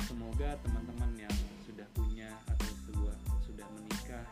semoga 0.06 0.54
teman-teman 0.62 1.12
yang 1.18 1.36
sudah 1.66 1.88
punya 1.98 2.30
atau 2.46 2.70
sebuah 2.86 3.18
sudah 3.42 3.68
menikah 3.74 4.26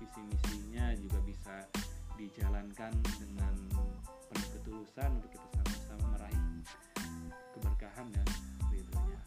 visi 0.00 0.20
misinya 0.24 0.96
juga 0.96 1.18
bisa 1.24 1.56
dijalankan 2.16 2.92
dengan 3.20 3.54
penuh 4.32 4.48
ketulusan 4.56 5.10
untuk 5.20 5.30
kita 5.36 5.46
sama-sama 5.52 6.04
meraih 6.16 6.44
keberkahan 7.52 8.06
dan 8.08 8.26
ridhonya. 8.72 9.20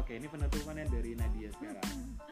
Oke, 0.00 0.16
ini 0.16 0.24
penutupannya 0.24 0.88
dari 0.88 1.12
Nadia 1.12 1.52
sekarang. 1.52 1.88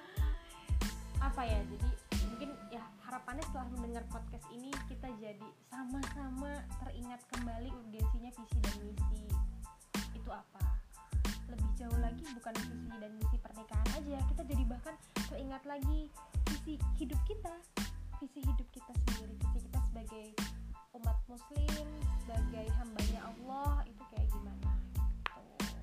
apa 1.19 1.43
ya 1.43 1.59
jadi 1.67 1.89
mungkin 2.31 2.51
ya 2.71 2.83
harapannya 3.03 3.43
setelah 3.51 3.69
mendengar 3.75 4.05
podcast 4.07 4.47
ini 4.55 4.71
kita 4.87 5.11
jadi 5.19 5.49
sama-sama 5.67 6.63
teringat 7.09 7.41
kembali 7.41 7.73
urgensinya 7.73 8.31
visi 8.37 8.59
dan 8.61 8.77
misi. 8.85 9.25
Itu 10.13 10.29
apa? 10.29 10.61
Lebih 11.49 11.69
jauh 11.81 11.99
lagi 12.05 12.21
bukan 12.37 12.53
visi 12.53 12.97
dan 13.01 13.13
misi 13.17 13.37
pernikahan 13.41 13.89
aja 13.97 14.21
kita 14.29 14.43
jadi 14.45 14.65
bahkan 14.69 14.93
teringat 15.33 15.65
lagi 15.65 16.13
visi 16.53 16.77
hidup 17.01 17.17
kita. 17.25 17.55
Visi 18.21 18.45
hidup 18.45 18.69
kita 18.77 18.93
sendiri 18.93 19.41
visi 19.41 19.57
kita 19.57 19.81
sebagai 19.89 20.37
umat 21.01 21.17
muslim 21.33 21.87
sebagai 22.29 22.69
hambanya 22.77 23.21
Allah 23.25 23.89
itu 23.89 24.03
kayak 24.13 24.29
gimana? 24.29 24.71
Gitu. 25.65 25.81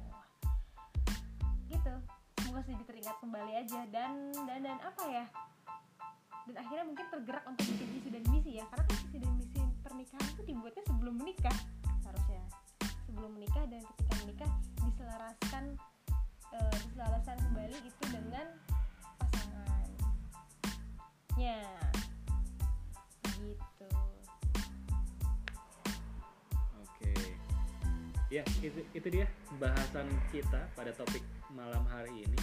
Gitu. 1.73 1.93
Semoga 2.37 2.61
sedikit 2.69 2.85
teringat 2.85 3.17
kembali 3.17 3.53
aja. 3.65 3.81
Dan 3.89 4.29
dan 4.45 4.61
dan 4.61 4.77
apa 4.77 5.03
ya? 5.09 5.25
Dan 6.45 6.53
akhirnya 6.61 6.85
mungkin 6.85 7.09
tergerak 7.09 7.49
untuk 7.49 7.65
bikin 7.65 7.87
visi 7.97 8.09
dan 8.13 8.23
misi 8.29 8.61
ya 8.61 8.65
karena 8.69 8.85
kan 8.85 8.97
visi 9.09 9.17
dan 9.17 9.33
misi 9.41 9.54
pernikahan 9.95 10.27
itu 10.27 10.43
dibuatnya 10.43 10.83
sebelum 10.91 11.15
menikah 11.15 11.55
harusnya 12.03 12.43
sebelum 13.07 13.31
menikah 13.39 13.63
dan 13.71 13.79
ketika 13.79 14.13
menikah 14.27 14.51
diselaraskan 14.83 15.63
eh, 16.51 16.75
diselaraskan 16.83 17.39
kembali 17.39 17.79
itu 17.79 18.03
dengan 18.11 18.43
pasangannya 19.15 19.87
gitu 23.39 23.87
Oke. 26.83 27.15
Ya, 28.27 28.43
itu, 28.59 28.83
itu 28.91 29.07
dia 29.07 29.31
bahasan 29.63 30.11
kita 30.35 30.67
pada 30.75 30.91
topik 30.91 31.23
malam 31.55 31.87
hari 31.87 32.27
ini. 32.27 32.39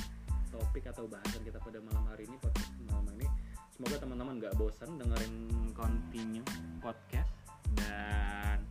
Topik 0.48 0.88
atau 0.88 1.04
bahasan 1.04 1.44
kita 1.44 1.60
pada 1.60 1.84
malam 1.84 2.00
hari 2.08 2.24
ini 2.24 2.40
podcast 2.40 2.72
malam 2.88 3.12
ini. 3.20 3.28
Semoga 3.76 4.00
teman-teman 4.00 4.40
nggak 4.40 4.56
bosan 4.56 4.96
dengerin 4.96 5.52
continue 5.76 6.44
podcast 6.80 7.41
dan 7.83 8.62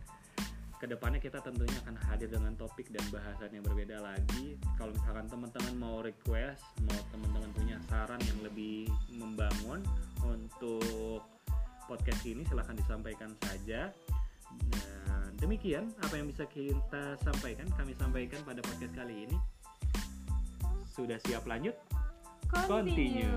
ke 0.82 0.90
depannya 0.90 1.22
kita 1.22 1.38
tentunya 1.38 1.78
akan 1.86 1.94
hadir 2.10 2.26
dengan 2.26 2.58
topik 2.58 2.90
dan 2.90 3.06
bahasan 3.14 3.54
yang 3.54 3.62
berbeda 3.62 4.02
lagi. 4.02 4.58
Kalau 4.74 4.90
misalkan 4.90 5.30
teman-teman 5.30 5.74
mau 5.78 6.02
request, 6.02 6.66
mau 6.90 6.98
teman-teman 7.14 7.50
punya 7.54 7.78
saran 7.86 8.18
yang 8.26 8.42
lebih 8.42 8.90
membangun 9.14 9.78
untuk 10.26 11.22
podcast 11.86 12.26
ini 12.26 12.42
silahkan 12.50 12.74
disampaikan 12.74 13.30
saja. 13.46 13.94
Dan 14.74 15.38
demikian 15.38 15.86
apa 16.02 16.18
yang 16.18 16.26
bisa 16.26 16.50
kita 16.50 17.14
sampaikan, 17.22 17.70
kami 17.78 17.94
sampaikan 17.94 18.42
pada 18.42 18.58
podcast 18.66 18.92
kali 18.98 19.30
ini. 19.30 19.36
Sudah 20.90 21.22
siap 21.22 21.46
lanjut? 21.46 21.78
Continue. 22.50 23.30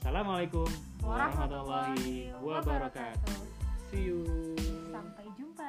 Assalamualaikum 0.00 0.66
warahmatullahi 1.04 2.34
wabarakatuh. 2.40 3.51
See 3.92 4.08
you. 4.08 4.24
Sampai 4.88 5.28
jumpa. 5.36 5.68